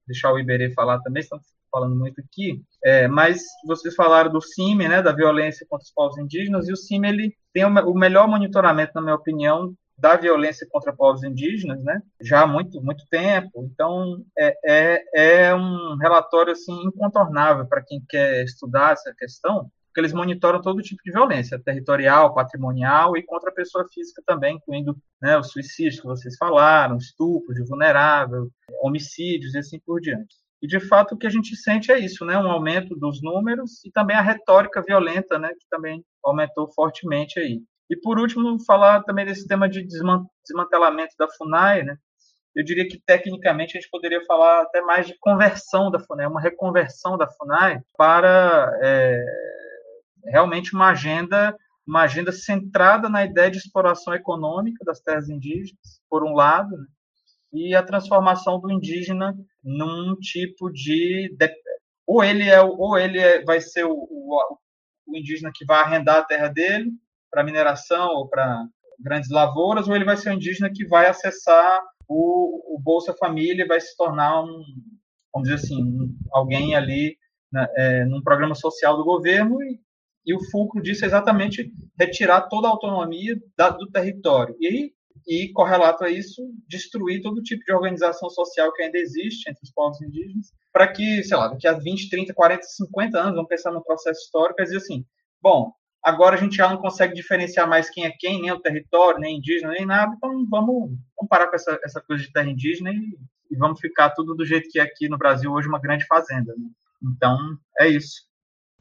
deixar 0.08 0.34
o 0.34 0.40
Iberê 0.40 0.74
falar 0.74 1.00
também, 1.02 1.22
estão 1.22 1.40
falando 1.72 1.96
muito 1.96 2.22
aqui, 2.22 2.62
é, 2.84 3.08
mas 3.08 3.42
vocês 3.66 3.96
falaram 3.96 4.32
do 4.32 4.42
CIME, 4.42 4.88
né, 4.88 5.02
da 5.02 5.12
violência 5.12 5.66
contra 5.70 5.86
os 5.86 5.92
povos 5.92 6.18
indígenas, 6.18 6.68
e 6.68 6.74
o 6.74 6.78
CIME 6.78 7.08
ele 7.08 7.38
tem 7.54 7.64
o 7.66 7.94
melhor 7.94 8.28
monitoramento, 8.28 8.92
na 8.96 9.02
minha 9.02 9.16
opinião, 9.16 9.74
da 10.02 10.16
violência 10.16 10.68
contra 10.70 10.92
povos 10.92 11.24
indígenas, 11.24 11.82
né? 11.84 12.02
Já 12.20 12.42
há 12.42 12.48
muito, 12.48 12.82
muito 12.82 13.06
tempo. 13.08 13.70
Então, 13.72 14.26
é, 14.36 14.58
é, 14.66 15.48
é 15.50 15.56
um 15.56 15.96
relatório 15.98 16.54
assim 16.54 16.74
incontornável 16.86 17.68
para 17.68 17.84
quem 17.84 18.04
quer 18.10 18.44
estudar 18.44 18.94
essa 18.94 19.14
questão, 19.16 19.70
porque 19.92 20.00
eles 20.02 20.14
monitoram 20.14 20.60
todo 20.60 20.82
tipo 20.82 21.04
de 21.06 21.12
violência, 21.12 21.62
territorial, 21.64 22.34
patrimonial 22.34 23.16
e 23.16 23.24
contra 23.24 23.52
a 23.52 23.54
pessoa 23.54 23.86
física 23.94 24.24
também, 24.26 24.56
incluindo 24.56 24.98
né, 25.22 25.38
os 25.38 25.52
suicídios 25.52 26.00
que 26.02 26.08
vocês 26.08 26.36
falaram, 26.36 26.98
estupro 26.98 27.54
de 27.54 27.64
vulnerável, 27.64 28.50
homicídios 28.82 29.54
e 29.54 29.60
assim 29.60 29.80
por 29.86 30.02
diante. 30.02 30.36
E, 30.62 30.68
de 30.68 30.80
fato, 30.80 31.16
o 31.16 31.18
que 31.18 31.26
a 31.26 31.30
gente 31.30 31.56
sente 31.56 31.92
é 31.92 31.98
isso, 31.98 32.24
né? 32.24 32.38
um 32.38 32.52
aumento 32.52 32.96
dos 32.96 33.22
números 33.22 33.84
e 33.84 33.92
também 33.92 34.16
a 34.16 34.22
retórica 34.22 34.82
violenta, 34.82 35.40
né? 35.40 35.50
que 35.50 35.68
também 35.70 36.06
aumentou 36.24 36.72
fortemente 36.72 37.40
aí. 37.40 37.62
E, 37.90 37.96
por 37.98 38.20
último, 38.20 38.58
falar 38.64 39.04
também 39.04 39.26
desse 39.26 39.48
tema 39.48 39.68
de 39.68 39.84
desmantelamento 39.84 41.16
da 41.18 41.28
FUNAI, 41.28 41.84
né? 41.84 41.98
eu 42.56 42.64
diria 42.64 42.88
que 42.88 43.02
tecnicamente 43.06 43.78
a 43.78 43.82
gente 43.82 43.90
poderia 43.90 44.24
falar 44.26 44.62
até 44.62 44.82
mais 44.82 45.08
de 45.08 45.18
conversão 45.20 45.90
da 45.90 46.00
FUNAI, 46.00 46.28
uma 46.28 46.42
reconversão 46.42 47.18
da 47.18 47.28
FUNAI 47.28 47.82
para 47.98 48.72
é, 48.84 49.26
realmente 50.26 50.74
uma 50.74 50.90
agenda, 50.90 51.56
uma 51.88 52.04
agenda 52.04 52.32
centrada 52.32 53.10
na 53.10 53.24
ideia 53.24 53.50
de 53.50 53.58
exploração 53.58 54.14
econômica 54.14 54.84
das 54.86 55.00
terras 55.00 55.30
indígenas, 55.30 56.02
por 56.10 56.24
um 56.24 56.34
lado, 56.34 56.78
né, 56.78 56.86
e 57.54 57.76
a 57.76 57.84
transformação 57.84 58.60
do 58.60 58.72
indígena 58.72 59.36
num 59.64 60.16
tipo 60.16 60.70
de, 60.72 61.36
ou 62.08 62.24
ele 62.24 62.50
é 62.50 62.62
ou 62.62 62.98
ele 62.98 63.20
é, 63.20 63.44
vai 63.44 63.60
ser 63.60 63.86
o, 63.86 63.94
o, 63.94 64.58
o 65.08 65.18
indígena 65.18 65.52
que 65.54 65.66
vai 65.66 65.82
arrendar 65.82 66.18
a 66.18 66.24
terra 66.24 66.48
dele 66.48 66.92
para 67.30 67.44
mineração 67.44 68.10
ou 68.16 68.28
para 68.28 68.66
grandes 69.00 69.30
lavouras, 69.30 69.88
ou 69.88 69.96
ele 69.96 70.06
vai 70.06 70.16
ser 70.16 70.30
o 70.30 70.34
indígena 70.34 70.72
que 70.72 70.86
vai 70.86 71.08
acessar 71.08 71.82
o, 72.12 72.76
o 72.76 72.80
Bolsa 72.80 73.14
Família 73.14 73.66
vai 73.66 73.80
se 73.80 73.96
tornar 73.96 74.44
um, 74.44 74.64
vamos 75.34 75.48
dizer 75.50 75.56
assim, 75.56 75.82
um, 75.82 76.14
alguém 76.32 76.76
ali 76.76 77.18
né, 77.52 77.68
é, 77.76 78.06
num 78.06 78.22
programa 78.22 78.54
social 78.54 78.98
do 78.98 79.06
governo 79.06 79.64
e, 79.64 79.80
e, 80.26 80.34
o 80.36 80.44
fulcro 80.52 80.82
disso 80.82 81.06
é 81.06 81.08
exatamente 81.08 81.72
retirar 81.98 82.42
toda 82.50 82.68
a 82.68 82.72
autonomia 82.72 83.40
da, 83.58 83.70
do 83.70 83.90
território. 83.90 84.56
E, 84.60 84.94
e, 85.28 85.50
correlato 85.54 86.04
a 86.04 86.10
isso, 86.10 86.42
destruir 86.68 87.22
todo 87.22 87.44
tipo 87.44 87.64
de 87.64 87.74
organização 87.74 88.30
social 88.30 88.74
que 88.74 88.84
ainda 88.84 88.98
existe 88.98 89.50
entre 89.50 89.62
os 89.64 89.72
povos 89.72 90.02
indígenas, 90.02 90.52
para 90.72 90.92
que, 90.92 91.24
sei 91.24 91.38
lá, 91.38 91.48
daqui 91.48 91.68
a 91.68 91.74
20, 91.74 92.10
30, 92.10 92.34
40, 92.34 92.64
50 92.64 93.20
anos, 93.20 93.36
vamos 93.36 93.50
pensar 93.50 93.72
no 93.72 93.84
processo 93.84 94.22
histórico 94.22 94.62
e 94.62 94.64
dizer 94.64 94.78
assim, 94.78 95.06
bom, 95.42 95.74
Agora 96.04 96.36
a 96.36 96.40
gente 96.40 96.56
já 96.56 96.68
não 96.68 96.78
consegue 96.78 97.14
diferenciar 97.14 97.70
mais 97.70 97.90
quem 97.90 98.06
é 98.06 98.12
quem, 98.12 98.42
nem 98.42 98.52
o 98.52 98.60
território, 98.60 99.20
nem 99.20 99.38
indígena, 99.38 99.72
nem 99.72 99.86
nada. 99.86 100.14
Então 100.18 100.30
vamos, 100.50 100.90
vamos 101.16 101.30
parar 101.30 101.48
com 101.48 101.56
essa, 101.56 101.80
essa 101.84 102.02
coisa 102.02 102.24
de 102.24 102.32
terra 102.32 102.50
indígena 102.50 102.92
e, 102.92 103.18
e, 103.52 103.56
vamos 103.56 103.80
ficar 103.80 104.10
tudo 104.10 104.34
do 104.34 104.44
jeito 104.44 104.68
que 104.70 104.80
é 104.80 104.84
aqui 104.84 105.08
no 105.08 105.18
Brasil 105.18 105.52
hoje, 105.52 105.68
uma 105.68 105.80
grande 105.80 106.06
fazenda. 106.08 106.56
Né? 106.58 106.70
Então 107.04 107.38
é 107.80 107.88
isso. 107.88 108.24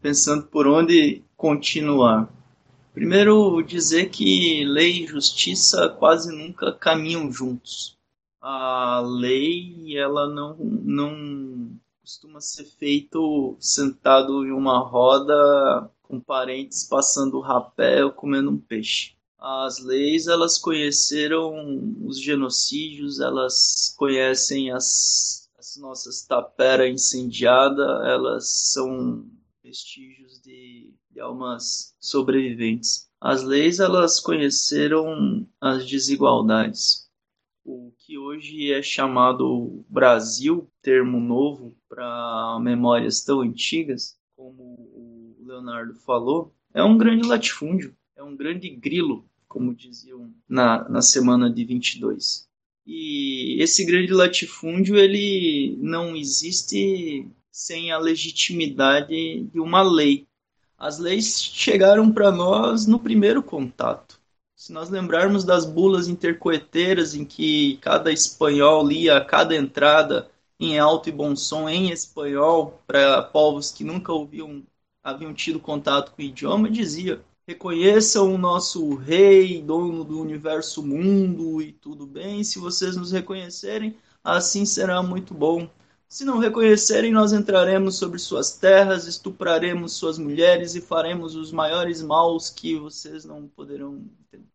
Pensando 0.00 0.46
por 0.46 0.66
onde 0.66 1.22
continuar. 1.36 2.32
Primeiro, 2.92 3.62
dizer 3.62 4.10
que 4.10 4.64
lei 4.64 5.04
e 5.04 5.06
justiça 5.06 5.88
quase 5.88 6.30
nunca 6.32 6.72
caminham 6.72 7.30
juntos. 7.32 7.96
A 8.40 9.00
lei, 9.00 9.96
ela 9.96 10.28
não, 10.28 10.56
não 10.56 11.70
costuma 12.00 12.40
ser 12.40 12.64
feito 12.64 13.56
sentado 13.60 14.44
em 14.44 14.50
uma 14.50 14.80
roda 14.80 15.88
com 16.02 16.18
parentes 16.18 16.82
passando 16.82 17.38
rapé 17.38 18.04
ou 18.04 18.10
comendo 18.10 18.50
um 18.50 18.58
peixe. 18.58 19.14
As 19.38 19.78
leis, 19.78 20.26
elas 20.26 20.58
conheceram 20.58 21.54
os 22.04 22.20
genocídios, 22.20 23.20
elas 23.20 23.94
conhecem 23.96 24.72
as, 24.72 25.48
as 25.56 25.76
nossas 25.76 26.22
tapera 26.26 26.88
incendiada, 26.88 27.82
elas 28.04 28.50
são 28.72 29.24
vestígios 29.62 30.40
de, 30.40 30.92
almas 31.20 31.94
sobreviventes. 32.00 33.08
As 33.20 33.42
leis, 33.42 33.80
elas 33.80 34.18
conheceram 34.18 35.46
as 35.60 35.86
desigualdades. 35.86 37.08
O 37.64 37.92
que 37.98 38.16
hoje 38.16 38.72
é 38.72 38.82
chamado 38.82 39.84
Brasil, 39.88 40.70
termo 40.82 41.20
novo 41.20 41.76
para 41.88 42.58
memórias 42.60 43.22
tão 43.22 43.42
antigas, 43.42 44.16
como 44.34 44.62
o 44.62 45.36
Leonardo 45.40 45.94
falou, 45.94 46.54
é 46.72 46.82
um 46.82 46.96
grande 46.96 47.26
latifúndio, 47.28 47.94
é 48.16 48.22
um 48.22 48.34
grande 48.34 48.70
grilo, 48.70 49.28
como 49.46 49.74
diziam 49.74 50.32
na, 50.48 50.88
na 50.88 51.02
semana 51.02 51.50
de 51.50 51.64
22. 51.64 52.48
E 52.86 53.62
esse 53.62 53.84
grande 53.84 54.12
latifúndio 54.12 54.96
ele 54.96 55.76
não 55.78 56.16
existe 56.16 57.26
sem 57.50 57.92
a 57.92 57.98
legitimidade 57.98 59.44
de 59.44 59.60
uma 59.60 59.82
lei. 59.82 60.26
As 60.80 60.98
leis 60.98 61.42
chegaram 61.42 62.10
para 62.10 62.32
nós 62.32 62.86
no 62.86 62.98
primeiro 62.98 63.42
contato. 63.42 64.18
Se 64.56 64.72
nós 64.72 64.88
lembrarmos 64.88 65.44
das 65.44 65.66
bulas 65.66 66.08
intercoeteiras 66.08 67.14
em 67.14 67.22
que 67.22 67.76
cada 67.82 68.10
espanhol 68.10 68.86
lia 68.86 69.22
cada 69.22 69.54
entrada 69.54 70.30
em 70.58 70.78
alto 70.78 71.10
e 71.10 71.12
bom 71.12 71.36
som 71.36 71.68
em 71.68 71.90
espanhol 71.90 72.80
para 72.86 73.22
povos 73.22 73.70
que 73.70 73.84
nunca 73.84 74.10
ouviam 74.10 74.62
haviam 75.04 75.34
tido 75.34 75.60
contato 75.60 76.12
com 76.12 76.22
o 76.22 76.24
idioma, 76.24 76.70
dizia: 76.70 77.22
reconheçam 77.46 78.34
o 78.34 78.38
nosso 78.38 78.94
rei, 78.94 79.60
dono 79.60 80.02
do 80.02 80.18
universo 80.18 80.82
mundo 80.82 81.60
e 81.60 81.72
tudo 81.72 82.06
bem. 82.06 82.42
Se 82.42 82.58
vocês 82.58 82.96
nos 82.96 83.12
reconhecerem, 83.12 83.96
assim 84.24 84.64
será 84.64 85.02
muito 85.02 85.34
bom. 85.34 85.68
Se 86.10 86.24
não 86.24 86.38
reconhecerem, 86.38 87.10
nós 87.10 87.32
entraremos 87.32 87.96
sobre 87.96 88.18
suas 88.18 88.58
terras, 88.58 89.06
estupraremos 89.06 89.94
suas 89.94 90.18
mulheres 90.18 90.74
e 90.74 90.80
faremos 90.82 91.34
os 91.34 91.50
maiores 91.50 92.02
maus 92.02 92.50
que 92.50 92.76
vocês 92.76 93.24
não 93.24 93.48
poderão 93.48 93.96
entender 93.96 94.50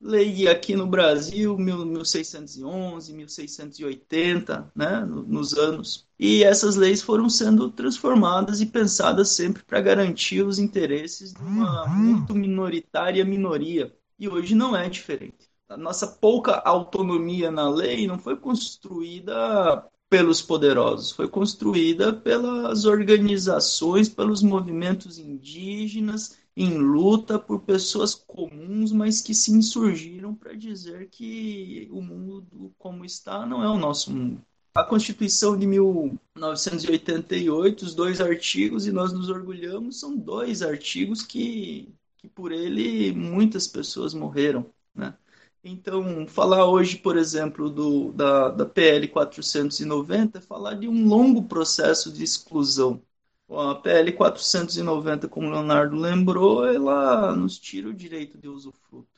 lei 0.00 0.48
aqui 0.48 0.74
no 0.74 0.86
Brasil, 0.86 1.58
1611, 1.58 3.12
1680, 3.12 4.72
né, 4.74 5.04
nos 5.04 5.52
anos. 5.52 6.08
E 6.18 6.42
essas 6.42 6.76
leis 6.76 7.02
foram 7.02 7.28
sendo 7.28 7.70
transformadas 7.70 8.60
e 8.60 8.66
pensadas 8.66 9.28
sempre 9.30 9.62
para 9.62 9.80
garantir 9.80 10.42
os 10.42 10.58
interesses 10.58 11.34
de 11.34 11.42
uma 11.42 11.86
muito 11.86 12.34
minoritária 12.34 13.24
minoria. 13.24 13.94
E 14.18 14.28
hoje 14.28 14.54
não 14.54 14.74
é 14.74 14.88
diferente. 14.88 15.50
A 15.68 15.76
nossa 15.76 16.06
pouca 16.06 16.56
autonomia 16.64 17.50
na 17.50 17.68
lei 17.68 18.06
não 18.06 18.18
foi 18.18 18.36
construída 18.36 19.84
pelos 20.10 20.42
poderosos, 20.42 21.12
foi 21.12 21.28
construída 21.28 22.12
pelas 22.12 22.84
organizações, 22.84 24.08
pelos 24.08 24.42
movimentos 24.42 25.18
indígenas 25.18 26.36
em 26.56 26.76
luta 26.76 27.38
por 27.38 27.60
pessoas 27.60 28.12
comuns, 28.12 28.90
mas 28.90 29.22
que 29.22 29.32
se 29.32 29.52
insurgiram 29.52 30.34
para 30.34 30.52
dizer 30.52 31.08
que 31.08 31.88
o 31.92 32.02
mundo 32.02 32.74
como 32.76 33.04
está 33.04 33.46
não 33.46 33.62
é 33.62 33.68
o 33.68 33.78
nosso 33.78 34.12
mundo. 34.12 34.44
A 34.74 34.82
Constituição 34.82 35.56
de 35.56 35.64
1988, 35.66 37.84
os 37.84 37.94
dois 37.94 38.20
artigos, 38.20 38.84
e 38.86 38.92
nós 38.92 39.12
nos 39.12 39.28
orgulhamos, 39.28 40.00
são 40.00 40.16
dois 40.16 40.60
artigos 40.60 41.22
que, 41.22 41.94
que 42.18 42.26
por 42.28 42.50
ele 42.50 43.12
muitas 43.12 43.68
pessoas 43.68 44.12
morreram. 44.12 44.66
Né? 44.94 45.14
Então, 45.62 46.26
falar 46.26 46.66
hoje, 46.66 46.96
por 46.96 47.16
exemplo, 47.16 47.68
do, 47.70 48.12
da, 48.12 48.48
da 48.50 48.66
PL 48.66 49.08
490 49.08 50.38
é 50.38 50.40
falar 50.40 50.74
de 50.74 50.88
um 50.88 51.06
longo 51.06 51.44
processo 51.44 52.12
de 52.12 52.24
exclusão 52.24 53.02
a 53.50 53.74
PL 53.74 54.12
490, 54.12 55.28
como 55.28 55.48
o 55.48 55.50
Leonardo 55.50 55.96
lembrou, 55.96 56.66
ela 56.66 57.34
nos 57.34 57.58
tira 57.58 57.88
o 57.88 57.94
direito 57.94 58.38
de 58.38 58.48
usufruto. 58.48 59.08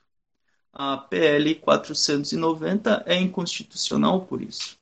A 0.73 0.97
PL 0.97 1.55
490 1.57 3.03
é 3.07 3.17
inconstitucional 3.21 4.27
por 4.27 4.43
isso. 4.43 4.79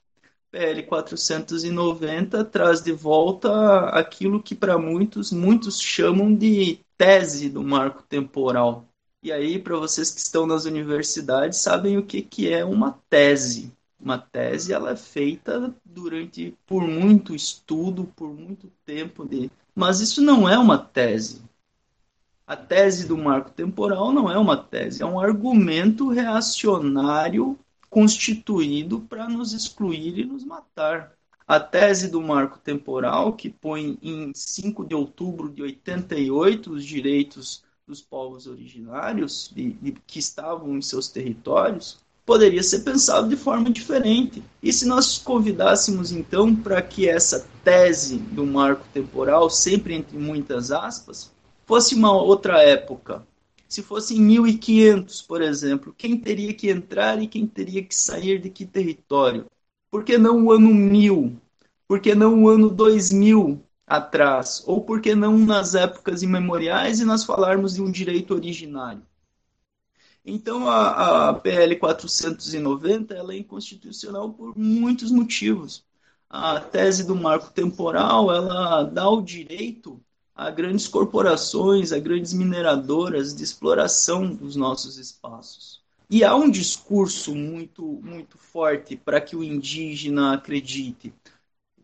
PL 0.50 0.84
490 0.84 2.44
traz 2.44 2.82
de 2.82 2.92
volta 2.92 3.88
aquilo 3.90 4.42
que 4.42 4.54
para 4.54 4.78
muitos, 4.78 5.32
muitos 5.32 5.80
chamam 5.80 6.34
de 6.34 6.80
tese 6.96 7.48
do 7.48 7.62
marco 7.62 8.02
temporal. 8.04 8.89
E 9.22 9.30
aí, 9.30 9.58
para 9.58 9.76
vocês 9.76 10.10
que 10.10 10.18
estão 10.20 10.46
nas 10.46 10.64
universidades, 10.64 11.58
sabem 11.58 11.98
o 11.98 12.02
que, 12.06 12.22
que 12.22 12.50
é 12.50 12.64
uma 12.64 12.92
tese. 13.10 13.70
Uma 14.00 14.16
tese 14.16 14.72
ela 14.72 14.92
é 14.92 14.96
feita 14.96 15.74
durante 15.84 16.56
por 16.66 16.88
muito 16.88 17.34
estudo, 17.34 18.04
por 18.16 18.32
muito 18.32 18.72
tempo 18.86 19.26
de, 19.28 19.50
mas 19.74 20.00
isso 20.00 20.22
não 20.22 20.48
é 20.48 20.58
uma 20.58 20.78
tese. 20.78 21.42
A 22.46 22.56
tese 22.56 23.06
do 23.06 23.16
marco 23.18 23.50
temporal 23.50 24.10
não 24.10 24.30
é 24.30 24.38
uma 24.38 24.56
tese, 24.56 25.02
é 25.02 25.06
um 25.06 25.20
argumento 25.20 26.08
reacionário 26.08 27.58
constituído 27.90 29.02
para 29.02 29.28
nos 29.28 29.52
excluir 29.52 30.18
e 30.18 30.24
nos 30.24 30.44
matar. 30.44 31.12
A 31.46 31.60
tese 31.60 32.10
do 32.10 32.22
marco 32.22 32.58
temporal, 32.58 33.34
que 33.34 33.50
põe 33.50 33.98
em 34.02 34.32
5 34.34 34.86
de 34.86 34.94
outubro 34.94 35.50
de 35.50 35.62
88 35.62 36.72
os 36.72 36.84
direitos 36.86 37.62
dos 37.90 38.00
povos 38.00 38.46
originários 38.46 39.50
de, 39.52 39.72
de, 39.72 39.92
que 40.06 40.20
estavam 40.20 40.78
em 40.78 40.80
seus 40.80 41.08
territórios, 41.08 41.98
poderia 42.24 42.62
ser 42.62 42.80
pensado 42.80 43.28
de 43.28 43.34
forma 43.36 43.68
diferente. 43.68 44.44
E 44.62 44.72
se 44.72 44.86
nós 44.86 45.18
convidássemos 45.18 46.12
então 46.12 46.54
para 46.54 46.80
que 46.80 47.08
essa 47.08 47.48
tese 47.64 48.18
do 48.18 48.46
marco 48.46 48.86
temporal, 48.94 49.50
sempre 49.50 49.94
entre 49.94 50.16
muitas 50.16 50.70
aspas, 50.70 51.32
fosse 51.66 51.96
uma 51.96 52.12
outra 52.12 52.62
época, 52.62 53.26
se 53.68 53.82
fosse 53.82 54.16
em 54.16 54.20
1500, 54.20 55.22
por 55.22 55.42
exemplo, 55.42 55.92
quem 55.98 56.16
teria 56.16 56.54
que 56.54 56.70
entrar 56.70 57.20
e 57.20 57.26
quem 57.26 57.44
teria 57.44 57.82
que 57.82 57.94
sair 57.94 58.40
de 58.40 58.50
que 58.50 58.64
território? 58.64 59.46
Por 59.90 60.04
que 60.04 60.16
não 60.16 60.44
o 60.44 60.52
ano 60.52 60.72
1000? 60.72 61.36
Por 61.88 61.98
que 61.98 62.14
não 62.14 62.44
o 62.44 62.48
ano 62.48 62.70
2000 62.70 63.60
atrás? 63.90 64.62
Ou 64.66 64.82
por 64.82 65.00
que 65.00 65.14
não 65.14 65.36
nas 65.36 65.74
épocas 65.74 66.22
imemoriais 66.22 67.00
e 67.00 67.04
nós 67.04 67.24
falarmos 67.24 67.74
de 67.74 67.82
um 67.82 67.90
direito 67.90 68.34
originário? 68.34 69.02
Então 70.24 70.68
a, 70.68 71.30
a 71.30 71.34
PL 71.34 71.76
490 71.76 73.14
ela 73.14 73.34
é 73.34 73.38
inconstitucional 73.38 74.32
por 74.32 74.56
muitos 74.56 75.10
motivos. 75.10 75.84
A 76.28 76.60
tese 76.60 77.04
do 77.04 77.16
marco 77.16 77.50
temporal 77.50 78.32
ela 78.32 78.84
dá 78.84 79.08
o 79.10 79.20
direito 79.20 80.00
a 80.40 80.50
grandes 80.50 80.88
corporações, 80.88 81.92
a 81.92 81.98
grandes 81.98 82.32
mineradoras 82.32 83.34
de 83.34 83.42
exploração 83.42 84.34
dos 84.34 84.56
nossos 84.56 84.96
espaços. 84.96 85.82
E 86.08 86.24
há 86.24 86.34
um 86.34 86.50
discurso 86.50 87.34
muito, 87.34 87.82
muito 88.02 88.38
forte 88.38 88.96
para 88.96 89.20
que 89.20 89.36
o 89.36 89.44
indígena 89.44 90.32
acredite. 90.32 91.12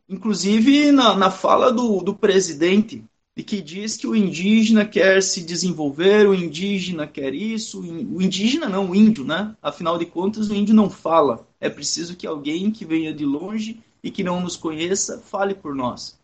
Inclusive 0.08 0.92
na, 0.92 1.16
na 1.16 1.30
fala 1.30 1.72
do, 1.72 2.00
do 2.00 2.14
presidente, 2.14 3.04
de 3.36 3.42
que 3.42 3.60
diz 3.60 3.96
que 3.96 4.06
o 4.06 4.16
indígena 4.16 4.84
quer 4.84 5.22
se 5.22 5.42
desenvolver, 5.42 6.26
o 6.26 6.34
indígena 6.34 7.06
quer 7.06 7.34
isso, 7.34 7.80
o 7.80 8.22
indígena 8.22 8.68
não, 8.68 8.90
o 8.90 8.94
índio, 8.94 9.24
né? 9.24 9.54
Afinal 9.60 9.98
de 9.98 10.06
contas, 10.06 10.48
o 10.48 10.54
índio 10.54 10.74
não 10.74 10.88
fala. 10.88 11.46
É 11.60 11.68
preciso 11.68 12.16
que 12.16 12.26
alguém 12.26 12.70
que 12.70 12.84
venha 12.84 13.12
de 13.12 13.26
longe 13.26 13.80
e 14.02 14.10
que 14.10 14.24
não 14.24 14.40
nos 14.40 14.56
conheça 14.56 15.18
fale 15.18 15.54
por 15.54 15.74
nós. 15.74 16.18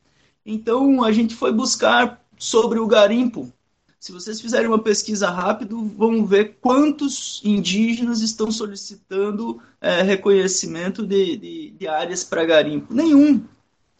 Então 0.46 1.04
a 1.04 1.12
gente 1.12 1.34
foi 1.34 1.52
buscar 1.52 2.24
sobre 2.38 2.78
o 2.78 2.86
garimpo. 2.86 3.52
Se 4.00 4.10
vocês 4.10 4.40
fizerem 4.40 4.66
uma 4.66 4.80
pesquisa 4.80 5.30
rápida, 5.30 5.76
vão 5.76 6.24
ver 6.24 6.56
quantos 6.60 7.40
indígenas 7.44 8.20
estão 8.20 8.50
solicitando 8.50 9.60
é, 9.80 10.02
reconhecimento 10.02 11.06
de, 11.06 11.36
de, 11.36 11.70
de 11.70 11.86
áreas 11.86 12.24
para 12.24 12.44
garimpo. 12.44 12.92
Nenhum. 12.92 13.44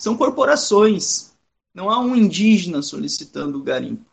São 0.03 0.17
corporações. 0.17 1.33
Não 1.73 1.89
há 1.89 2.01
um 2.01 2.17
indígena 2.17 2.83
solicitando 2.83 3.61
o 3.61 3.63
garimpo. 3.63 4.05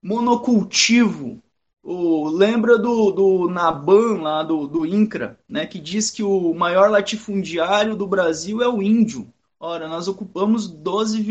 Monocultivo. 0.00 1.42
O, 1.82 2.28
lembra 2.28 2.78
do, 2.78 3.10
do 3.10 3.48
Naban, 3.48 4.22
lá 4.22 4.44
do, 4.44 4.68
do 4.68 4.86
INCRA, 4.86 5.36
né, 5.48 5.66
que 5.66 5.80
diz 5.80 6.08
que 6.08 6.22
o 6.22 6.54
maior 6.54 6.88
latifundiário 6.88 7.96
do 7.96 8.06
Brasil 8.06 8.62
é 8.62 8.68
o 8.68 8.80
índio. 8.80 9.28
Ora, 9.58 9.88
nós 9.88 10.06
ocupamos 10.06 10.68
12, 10.68 11.24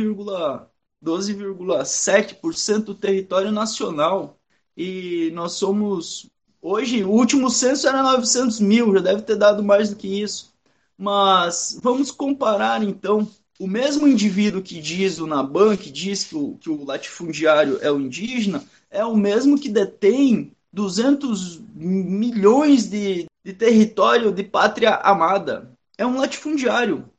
12,7% 1.02 2.84
do 2.84 2.96
território 2.96 3.54
nacional. 3.54 4.38
E 4.76 5.32
nós 5.34 5.54
somos. 5.54 6.30
Hoje, 6.62 7.06
o 7.06 7.10
último 7.10 7.50
censo 7.50 7.88
era 7.88 8.04
900 8.04 8.60
mil, 8.60 8.94
já 8.96 9.00
deve 9.00 9.22
ter 9.22 9.38
dado 9.38 9.64
mais 9.64 9.92
do 9.92 9.96
que 9.96 10.22
isso. 10.22 10.54
Mas 10.98 11.80
vamos 11.82 12.12
comparar 12.12 12.84
então. 12.84 13.26
O 13.64 13.68
mesmo 13.68 14.06
indivíduo 14.06 14.62
que 14.62 14.82
diz 14.82 15.20
o 15.20 15.26
Naban, 15.26 15.78
que 15.78 15.90
diz 15.90 16.26
que 16.26 16.36
o, 16.36 16.58
que 16.58 16.70
o 16.70 16.84
latifundiário 16.84 17.80
é 17.82 17.90
o 17.90 17.98
indígena, 17.98 18.62
é 18.92 19.06
o 19.06 19.16
mesmo 19.16 19.58
que 19.58 19.70
detém 19.70 20.52
200 20.74 21.62
milhões 21.74 22.90
de, 22.90 23.26
de 23.42 23.54
território 23.54 24.34
de 24.34 24.44
pátria 24.44 24.96
amada. 24.96 25.72
É 25.98 26.06
um 26.06 26.18
latifundiário. 26.18 27.10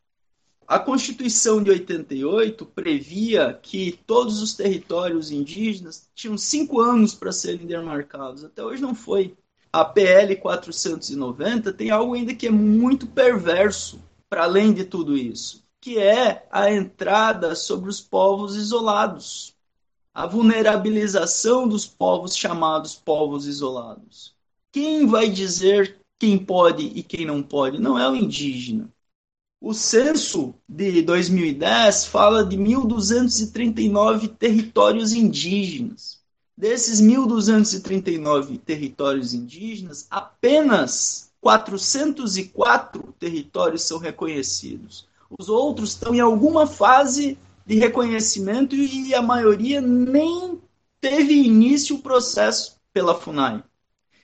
A 0.69 0.79
Constituição 0.79 1.63
de 1.63 1.71
88 1.71 2.67
previa 2.67 3.59
que 3.63 3.99
todos 4.07 4.43
os 4.43 4.53
territórios 4.53 5.31
indígenas 5.31 6.11
tinham 6.15 6.37
cinco 6.37 6.79
anos 6.79 7.15
para 7.15 7.33
serem 7.33 7.67
demarcados. 7.67 8.45
Até 8.45 8.63
hoje 8.63 8.83
não 8.83 8.95
foi. 8.95 9.35
A 9.73 9.83
PL 9.83 10.37
490 10.37 11.73
tem 11.73 11.91
algo 11.91 12.13
ainda 12.13 12.35
que 12.35 12.49
é 12.49 12.51
muito 12.51 13.07
perverso, 13.07 13.99
para 14.29 14.45
além 14.45 14.75
de 14.75 14.85
tudo 14.85 15.17
isso, 15.17 15.64
que 15.85 15.99
é 15.99 16.49
a 16.51 16.73
entrada 16.73 17.55
sobre 17.55 17.91
os 17.91 18.01
povos 18.01 18.57
isolados, 18.57 19.55
a 20.15 20.27
vulnerabilização 20.27 21.69
dos 21.69 21.87
povos 21.87 22.35
chamados 22.35 22.95
povos 22.95 23.47
isolados. 23.47 24.35
Quem 24.73 25.07
vai 25.07 25.29
dizer 25.29 26.01
quem 26.19 26.39
pode 26.39 26.87
e 26.87 27.03
quem 27.03 27.27
não 27.27 27.43
pode? 27.43 27.79
Não 27.79 27.99
é 27.99 28.09
o 28.09 28.17
indígena 28.17 28.91
o 29.65 29.73
censo 29.73 30.55
de 30.69 31.01
2010 31.01 32.05
fala 32.05 32.45
de 32.45 32.55
1.239 32.55 34.29
territórios 34.37 35.15
indígenas. 35.15 36.21
Desses 36.55 37.01
1.239 37.01 38.59
territórios 38.59 39.33
indígenas, 39.33 40.07
apenas 40.11 41.33
404 41.41 43.15
territórios 43.19 43.85
são 43.85 43.97
reconhecidos. 43.97 45.09
Os 45.39 45.49
outros 45.49 45.91
estão 45.91 46.15
em 46.15 46.21
alguma 46.21 46.67
fase 46.67 47.39
de 47.67 47.77
reconhecimento 47.77 48.75
e 48.77 49.15
a 49.15 49.23
maioria 49.23 49.81
nem 49.81 50.61
teve 51.01 51.35
início 51.35 51.97
o 51.97 52.03
processo 52.03 52.81
pela 52.93 53.15
FUNAI. 53.15 53.63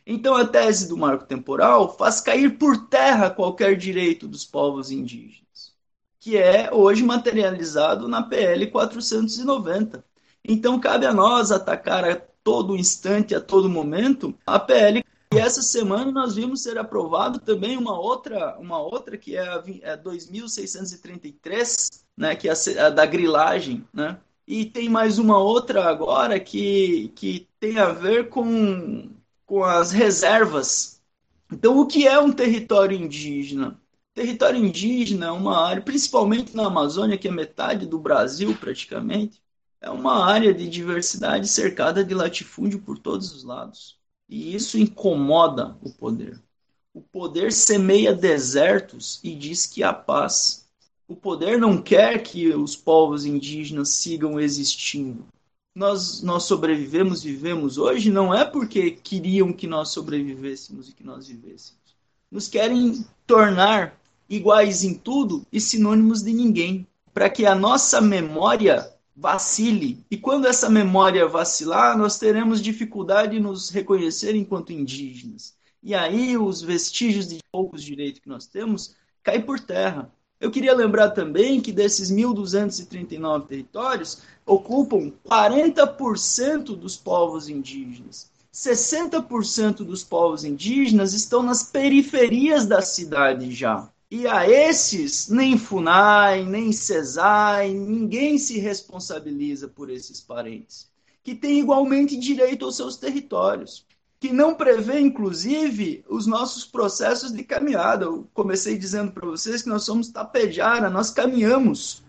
Então 0.07 0.35
a 0.35 0.46
tese 0.46 0.88
do 0.88 0.96
marco 0.96 1.25
temporal 1.25 1.96
faz 1.96 2.20
cair 2.20 2.59
por 2.59 2.88
terra 2.88 3.31
qualquer 3.31 3.77
direito 3.77 4.27
dos 4.27 4.44
povos 4.44 4.90
indígenas, 4.90 5.75
que 6.18 6.37
é 6.37 6.73
hoje 6.73 7.03
materializado 7.05 8.09
na 8.09 8.23
PL 8.23 8.66
490. 8.68 10.05
Então 10.44 10.81
cabe 10.81 11.07
a 11.07 11.12
nós 11.12 11.51
atacar 11.51 12.05
a 12.05 12.16
todo 12.42 12.77
instante, 12.77 13.35
a 13.35 13.40
todo 13.40 13.68
momento, 13.68 14.35
a 14.46 14.59
PL. 14.59 15.05
E 15.33 15.38
essa 15.38 15.62
semana 15.62 16.11
nós 16.11 16.35
vimos 16.35 16.62
ser 16.62 16.77
aprovado 16.77 17.38
também 17.38 17.77
uma 17.77 17.99
outra, 17.99 18.59
uma 18.59 18.81
outra 18.81 19.16
que 19.16 19.37
é 19.37 19.49
a, 19.49 19.62
é 19.83 19.97
2633, 19.97 22.05
né, 22.16 22.35
que 22.35 22.49
é 22.49 22.53
a, 22.53 22.87
a 22.87 22.90
da 22.90 23.07
grilagem, 23.07 23.87
né? 23.93 24.21
E 24.47 24.64
tem 24.64 24.88
mais 24.88 25.19
uma 25.19 25.38
outra 25.38 25.88
agora 25.88 26.40
que, 26.40 27.12
que 27.14 27.49
tem 27.61 27.79
a 27.79 27.93
ver 27.93 28.29
com 28.29 29.09
com 29.51 29.64
as 29.64 29.90
reservas. 29.90 31.03
Então, 31.53 31.81
o 31.81 31.87
que 31.87 32.07
é 32.07 32.16
um 32.21 32.33
território 32.33 32.97
indígena? 32.97 33.81
Território 34.14 34.64
indígena 34.64 35.27
é 35.27 35.31
uma 35.33 35.66
área, 35.66 35.83
principalmente 35.83 36.55
na 36.55 36.66
Amazônia, 36.66 37.19
que 37.19 37.27
é 37.27 37.33
metade 37.33 37.85
do 37.85 37.99
Brasil 37.99 38.57
praticamente, 38.57 39.43
é 39.81 39.90
uma 39.90 40.25
área 40.25 40.55
de 40.55 40.69
diversidade 40.69 41.49
cercada 41.49 42.05
de 42.05 42.14
latifúndio 42.14 42.81
por 42.81 42.99
todos 42.99 43.35
os 43.35 43.43
lados. 43.43 44.00
E 44.31 44.55
isso 44.55 44.79
incomoda 44.79 45.77
o 45.83 45.90
poder. 45.90 46.40
O 46.95 47.03
poder 47.03 47.53
semeia 47.53 48.14
desertos 48.14 49.21
e 49.23 49.35
diz 49.35 49.66
que 49.66 49.83
há 49.83 49.93
paz. 49.93 50.66
O 51.07 51.14
poder 51.14 51.59
não 51.59 51.83
quer 51.83 52.23
que 52.23 52.49
os 52.55 52.75
povos 52.75 53.27
indígenas 53.27 53.90
sigam 53.90 54.40
existindo 54.40 55.27
nós, 55.75 56.21
nós 56.23 56.45
sobrevivemos, 56.45 57.23
vivemos 57.23 57.79
hoje, 57.79 58.11
não 58.11 58.35
é 58.35 58.45
porque 58.45 58.90
queriam 58.90 59.53
que 59.53 59.66
nós 59.66 59.90
sobrevivêssemos 59.90 60.88
e 60.88 60.93
que 60.93 61.05
nós 61.05 61.29
vivêssemos. 61.29 61.81
Nos 62.31 62.49
querem 62.49 63.05
tornar 63.27 63.99
iguais 64.29 64.85
em 64.85 64.95
tudo 64.95 65.47
e 65.53 65.61
sinônimos 65.61 66.23
de 66.23 66.33
ninguém, 66.33 66.87
para 67.14 67.31
que 67.31 67.47
a 67.47 67.55
nossa 67.55 68.01
memória 68.01 68.93
vacile. 69.16 70.05
E 70.11 70.16
quando 70.16 70.46
essa 70.46 70.68
memória 70.68 71.27
vacilar, 71.27 71.96
nós 71.96 72.18
teremos 72.18 72.62
dificuldade 72.62 73.37
em 73.37 73.40
nos 73.40 73.70
reconhecer 73.70 74.35
enquanto 74.35 74.73
indígenas. 74.73 75.55
E 75.83 75.94
aí 75.94 76.37
os 76.37 76.62
vestígios 76.62 77.29
de 77.29 77.38
poucos 77.51 77.83
direitos 77.83 78.20
que 78.20 78.29
nós 78.29 78.46
temos 78.46 78.94
caem 79.23 79.42
por 79.42 79.61
terra. 79.61 80.11
Eu 80.40 80.51
queria 80.51 80.75
lembrar 80.75 81.11
também 81.11 81.61
que 81.61 81.70
desses 81.70 82.11
1.239 82.11 83.46
territórios 83.46 84.23
ocupam 84.46 85.12
40% 85.27 86.77
dos 86.77 86.96
povos 86.96 87.49
indígenas. 87.49 88.31
60% 88.53 89.85
dos 89.85 90.03
povos 90.03 90.44
indígenas 90.44 91.12
estão 91.12 91.42
nas 91.42 91.62
periferias 91.62 92.66
da 92.66 92.81
cidade 92.81 93.53
já. 93.53 93.88
E 94.11 94.27
a 94.27 94.49
esses, 94.49 95.29
nem 95.29 95.57
FUNAI, 95.57 96.44
nem 96.44 96.73
CESAI, 96.73 97.73
ninguém 97.73 98.38
se 98.38 98.59
responsabiliza 98.59 99.68
por 99.68 99.88
esses 99.88 100.20
parentes, 100.20 100.90
que 101.23 101.35
têm 101.35 101.61
igualmente 101.61 102.16
direito 102.16 102.64
aos 102.64 102.77
seus 102.77 102.96
territórios 102.96 103.87
que 104.20 104.35
não 104.35 104.55
prevê, 104.55 105.01
inclusive, 105.01 106.05
os 106.07 106.27
nossos 106.27 106.66
processos 106.66 107.33
de 107.33 107.42
caminhada. 107.42 108.05
Eu 108.05 108.29
comecei 108.35 108.77
dizendo 108.77 109.11
para 109.12 109.27
vocês 109.27 109.62
que 109.62 109.68
nós 109.70 109.83
somos 109.83 110.09
tapejara, 110.09 110.90
nós 110.90 111.11
caminhamos. 111.11 112.03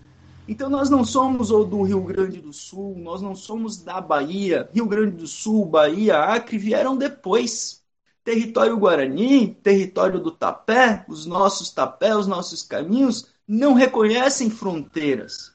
Então, 0.46 0.70
nós 0.70 0.90
não 0.90 1.06
somos 1.06 1.52
ou 1.52 1.64
do 1.64 1.82
Rio 1.84 2.02
Grande 2.02 2.42
do 2.42 2.52
Sul, 2.52 2.98
nós 2.98 3.22
não 3.22 3.34
somos 3.34 3.78
da 3.78 4.02
Bahia. 4.02 4.70
Rio 4.74 4.86
Grande 4.88 5.16
do 5.16 5.26
Sul, 5.26 5.66
Bahia, 5.66 6.18
Acre 6.18 6.58
vieram 6.58 6.98
depois. 6.98 7.81
Território 8.24 8.78
Guarani, 8.78 9.56
território 9.64 10.20
do 10.20 10.32
Tapé, 10.32 11.04
os 11.08 11.26
nossos 11.26 11.72
tapé, 11.72 12.16
os 12.16 12.28
nossos 12.28 12.62
caminhos, 12.64 13.28
não 13.48 13.74
reconhecem 13.74 14.50
fronteiras. 14.50 15.52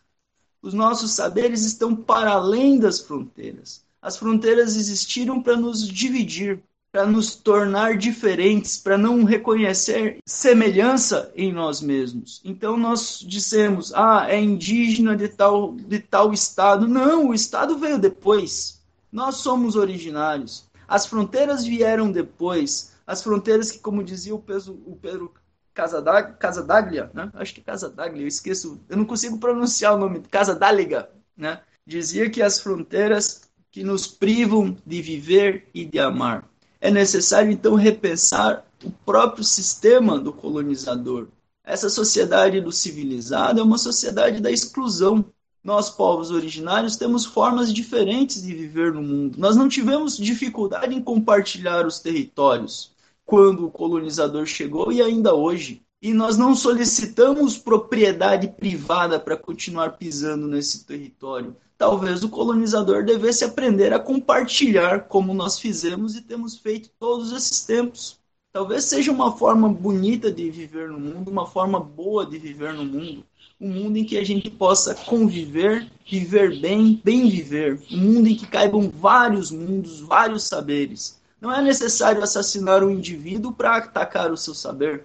Os 0.61 0.75
nossos 0.75 1.13
saberes 1.13 1.63
estão 1.65 1.95
para 1.95 2.33
além 2.33 2.79
das 2.79 3.01
fronteiras 3.01 3.85
As 4.03 4.17
fronteiras 4.17 4.77
existiram 4.77 5.41
para 5.43 5.57
nos 5.57 5.87
dividir, 5.87 6.63
para 6.93 7.07
nos 7.07 7.37
tornar 7.37 7.97
diferentes, 7.97 8.77
para 8.79 8.99
não 8.99 9.25
reconhecer 9.25 10.19
semelhança 10.27 11.33
em 11.37 11.53
nós 11.53 11.81
mesmos. 11.81 12.41
Então 12.45 12.77
nós 12.77 13.21
dissemos: 13.21 13.93
"Ah, 13.95 14.27
é 14.29 14.41
indígena 14.41 15.17
de 15.17 15.29
tal 15.29 15.75
de 15.75 16.01
tal 16.01 16.33
estado". 16.33 16.89
Não, 16.89 17.29
o 17.29 17.35
estado 17.35 17.79
veio 17.79 17.99
depois. 17.99 18.81
Nós 19.13 19.37
somos 19.37 19.77
originários. 19.77 20.66
As 20.89 21.07
fronteiras 21.07 21.65
vieram 21.65 22.11
depois. 22.11 22.93
As 23.07 23.23
fronteiras 23.23 23.71
que, 23.71 23.79
como 23.79 24.03
dizia 24.03 24.35
o 24.35 24.39
Pedro, 24.39 24.83
o 24.87 24.97
Pedro 24.97 25.33
Casadaglia, 25.75 27.11
né? 27.13 27.31
Acho 27.35 27.55
que 27.55 27.61
é 27.61 27.65
Casadaglia, 27.65 28.23
eu 28.23 28.29
esqueço, 28.29 28.81
eu 28.89 28.97
não 28.97 29.05
consigo 29.05 29.39
pronunciar 29.39 29.95
o 29.95 29.99
nome, 29.99 30.21
Casadáliga, 30.21 31.11
né? 31.37 31.61
Dizia 31.87 32.31
que 32.31 32.43
as 32.43 32.59
fronteiras 32.59 33.43
que 33.71 33.85
nos 33.85 34.07
privam 34.07 34.77
de 34.87 35.03
viver 35.03 35.69
e 35.75 35.85
de 35.85 35.99
amar. 35.99 36.49
É 36.81 36.91
necessário 36.91 37.51
então 37.51 37.75
repensar 37.75 38.65
o 38.83 38.91
próprio 38.91 39.45
sistema 39.45 40.19
do 40.19 40.33
colonizador. 40.33 41.29
Essa 41.63 41.91
sociedade 41.91 42.61
do 42.61 42.73
civilizado 42.73 43.61
é 43.61 43.63
uma 43.63 43.77
sociedade 43.77 44.41
da 44.41 44.51
exclusão. 44.51 45.25
Nós, 45.67 45.91
povos 45.91 46.31
originários, 46.31 46.95
temos 46.95 47.27
formas 47.27 47.75
diferentes 47.75 48.41
de 48.41 48.55
viver 48.55 48.93
no 48.93 49.03
mundo. 49.03 49.37
Nós 49.37 49.57
não 49.57 49.69
tivemos 49.69 50.17
dificuldade 50.17 50.95
em 50.95 51.03
compartilhar 51.03 51.85
os 51.85 51.99
territórios 51.99 52.93
quando 53.25 53.67
o 53.67 53.71
colonizador 53.71 54.47
chegou 54.47 54.93
e 54.93 55.03
ainda 55.03 55.35
hoje. 55.35 55.83
E 56.01 56.15
nós 56.15 56.39
não 56.39 56.55
solicitamos 56.55 57.59
propriedade 57.59 58.47
privada 58.47 59.19
para 59.19 59.37
continuar 59.37 59.97
pisando 59.97 60.47
nesse 60.47 60.85
território 60.85 61.57
talvez 61.77 62.23
o 62.23 62.29
colonizador 62.29 63.05
devesse 63.05 63.45
aprender 63.45 63.93
a 63.93 63.99
compartilhar 63.99 65.09
como 65.09 65.35
nós 65.35 65.59
fizemos 65.59 66.17
e 66.17 66.23
temos 66.23 66.57
feito 66.57 66.91
todos 66.99 67.33
esses 67.33 67.65
tempos. 67.65 68.19
Talvez 68.53 68.85
seja 68.85 69.13
uma 69.13 69.37
forma 69.37 69.69
bonita 69.69 70.33
de 70.33 70.49
viver 70.49 70.89
no 70.89 70.99
mundo, 70.99 71.31
uma 71.31 71.45
forma 71.45 71.79
boa 71.79 72.25
de 72.25 72.39
viver 72.39 72.73
no 72.73 72.85
mundo. 72.85 73.23
Um 73.61 73.71
mundo 73.71 73.97
em 73.97 74.05
que 74.05 74.19
a 74.19 74.25
gente 74.25 74.51
possa 74.51 74.95
conviver, 74.95 75.91
viver 76.09 76.61
bem, 76.61 77.01
bem 77.03 77.29
viver. 77.29 77.81
Um 77.91 77.99
mundo 77.99 78.29
em 78.29 78.37
que 78.37 78.47
caibam 78.47 78.91
vários 78.91 79.51
mundos, 79.51 80.01
vários 80.01 80.45
saberes. 80.45 81.19
Não 81.41 81.53
é 81.53 81.63
necessário 81.63 82.23
assassinar 82.23 82.85
um 82.85 82.91
indivíduo 82.91 83.53
para 83.53 83.77
atacar 83.77 84.31
o 84.31 84.37
seu 84.37 84.55
saber. 84.55 85.05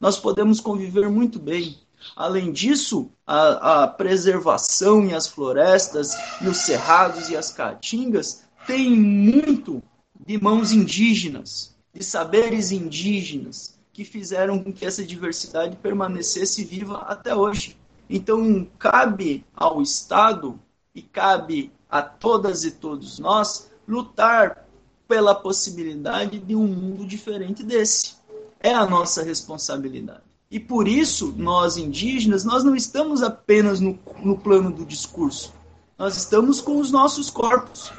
Nós 0.00 0.18
podemos 0.18 0.60
conviver 0.60 1.08
muito 1.08 1.38
bem, 1.38 1.78
Além 2.16 2.52
disso, 2.52 3.10
a, 3.26 3.84
a 3.84 3.88
preservação 3.88 5.06
e 5.06 5.14
as 5.14 5.26
florestas, 5.26 6.14
e 6.40 6.48
os 6.48 6.58
cerrados 6.58 7.28
e 7.30 7.36
as 7.36 7.50
caatingas 7.50 8.44
têm 8.66 8.90
muito 8.90 9.82
de 10.26 10.40
mãos 10.40 10.72
indígenas, 10.72 11.74
de 11.92 12.04
saberes 12.04 12.72
indígenas, 12.72 13.74
que 13.92 14.04
fizeram 14.04 14.62
com 14.62 14.72
que 14.72 14.84
essa 14.84 15.04
diversidade 15.04 15.76
permanecesse 15.76 16.64
viva 16.64 16.98
até 16.98 17.34
hoje. 17.34 17.76
Então, 18.16 18.64
cabe 18.78 19.44
ao 19.56 19.82
Estado 19.82 20.56
e 20.94 21.02
cabe 21.02 21.72
a 21.90 22.00
todas 22.00 22.64
e 22.64 22.70
todos 22.70 23.18
nós 23.18 23.68
lutar 23.88 24.68
pela 25.08 25.34
possibilidade 25.34 26.38
de 26.38 26.54
um 26.54 26.64
mundo 26.64 27.04
diferente 27.04 27.64
desse. 27.64 28.14
É 28.60 28.72
a 28.72 28.86
nossa 28.86 29.20
responsabilidade. 29.24 30.22
E 30.48 30.60
por 30.60 30.86
isso, 30.86 31.34
nós 31.36 31.76
indígenas, 31.76 32.44
nós 32.44 32.62
não 32.62 32.76
estamos 32.76 33.20
apenas 33.20 33.80
no, 33.80 33.98
no 34.22 34.38
plano 34.38 34.70
do 34.70 34.84
discurso. 34.84 35.52
Nós 35.98 36.16
estamos 36.16 36.60
com 36.60 36.78
os 36.78 36.92
nossos 36.92 37.30
corpos, 37.30 37.92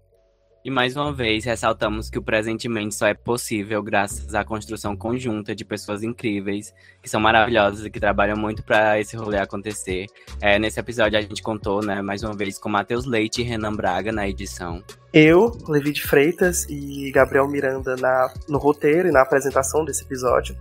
E 0.62 0.70
mais 0.70 0.94
uma 0.94 1.10
vez 1.10 1.46
ressaltamos 1.46 2.10
que 2.10 2.18
o 2.18 2.22
presentemente 2.22 2.94
só 2.94 3.06
é 3.06 3.14
possível 3.14 3.82
graças 3.82 4.34
à 4.34 4.44
construção 4.44 4.94
conjunta 4.94 5.54
de 5.54 5.64
pessoas 5.64 6.02
incríveis, 6.02 6.74
que 7.02 7.08
são 7.08 7.18
maravilhosas 7.18 7.86
e 7.86 7.90
que 7.90 7.98
trabalham 7.98 8.36
muito 8.36 8.62
para 8.62 9.00
esse 9.00 9.16
rolê 9.16 9.38
acontecer. 9.38 10.04
É, 10.38 10.58
nesse 10.58 10.78
episódio 10.78 11.18
a 11.18 11.22
gente 11.22 11.42
contou, 11.42 11.82
né, 11.82 12.02
mais 12.02 12.22
uma 12.22 12.34
vez 12.34 12.58
com 12.58 12.68
Matheus 12.68 13.06
Leite 13.06 13.40
e 13.40 13.44
Renan 13.44 13.72
Braga 13.72 14.12
na 14.12 14.28
edição. 14.28 14.84
Eu, 15.14 15.56
Levi 15.66 15.92
de 15.92 16.02
Freitas 16.02 16.66
e 16.68 17.10
Gabriel 17.10 17.48
Miranda 17.48 17.96
na, 17.96 18.30
no 18.46 18.58
roteiro 18.58 19.08
e 19.08 19.12
na 19.12 19.22
apresentação 19.22 19.82
desse 19.82 20.04
episódio. 20.04 20.54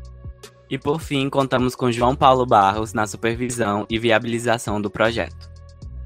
E 0.69 0.77
por 0.77 1.01
fim, 1.01 1.29
contamos 1.29 1.75
com 1.75 1.91
João 1.91 2.15
Paulo 2.15 2.45
Barros 2.45 2.93
na 2.93 3.05
supervisão 3.05 3.85
e 3.89 3.99
viabilização 3.99 4.79
do 4.79 4.89
projeto. 4.89 5.49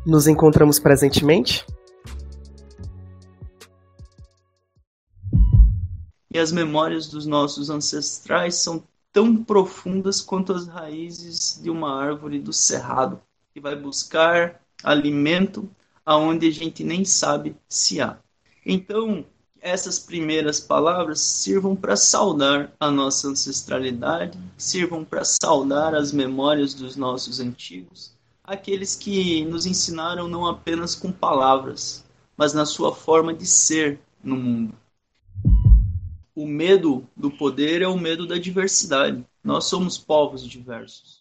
Nos 0.03 0.27
encontramos 0.27 0.79
presentemente? 0.79 1.63
E 6.33 6.39
as 6.39 6.51
memórias 6.51 7.07
dos 7.07 7.27
nossos 7.27 7.69
ancestrais 7.69 8.55
são 8.55 8.83
tão 9.11 9.43
profundas 9.43 10.19
quanto 10.19 10.51
as 10.51 10.67
raízes 10.67 11.59
de 11.61 11.69
uma 11.69 11.95
árvore 11.95 12.39
do 12.39 12.51
cerrado, 12.51 13.21
que 13.53 13.59
vai 13.59 13.75
buscar 13.75 14.59
alimento 14.83 15.69
aonde 16.03 16.47
a 16.47 16.51
gente 16.51 16.83
nem 16.83 17.05
sabe 17.05 17.55
se 17.69 18.01
há. 18.01 18.17
Então, 18.65 19.23
essas 19.61 19.99
primeiras 19.99 20.59
palavras 20.59 21.21
sirvam 21.21 21.75
para 21.75 21.95
saudar 21.95 22.73
a 22.79 22.89
nossa 22.89 23.27
ancestralidade, 23.27 24.37
sirvam 24.57 25.05
para 25.05 25.23
saudar 25.23 25.93
as 25.93 26.11
memórias 26.11 26.73
dos 26.73 26.95
nossos 26.95 27.39
antigos, 27.39 28.11
aqueles 28.43 28.95
que 28.95 29.45
nos 29.45 29.67
ensinaram 29.67 30.27
não 30.27 30.47
apenas 30.47 30.95
com 30.95 31.11
palavras, 31.11 32.03
mas 32.35 32.53
na 32.53 32.65
sua 32.65 32.93
forma 32.93 33.33
de 33.33 33.45
ser 33.45 33.99
no 34.23 34.35
mundo 34.35 34.82
o 36.35 36.47
medo 36.47 37.07
do 37.15 37.29
poder 37.29 37.81
é 37.81 37.87
o 37.87 37.97
medo 37.97 38.25
da 38.25 38.37
diversidade. 38.37 39.23
Nós 39.43 39.65
somos 39.65 39.97
povos 39.97 40.47
diversos. 40.47 41.11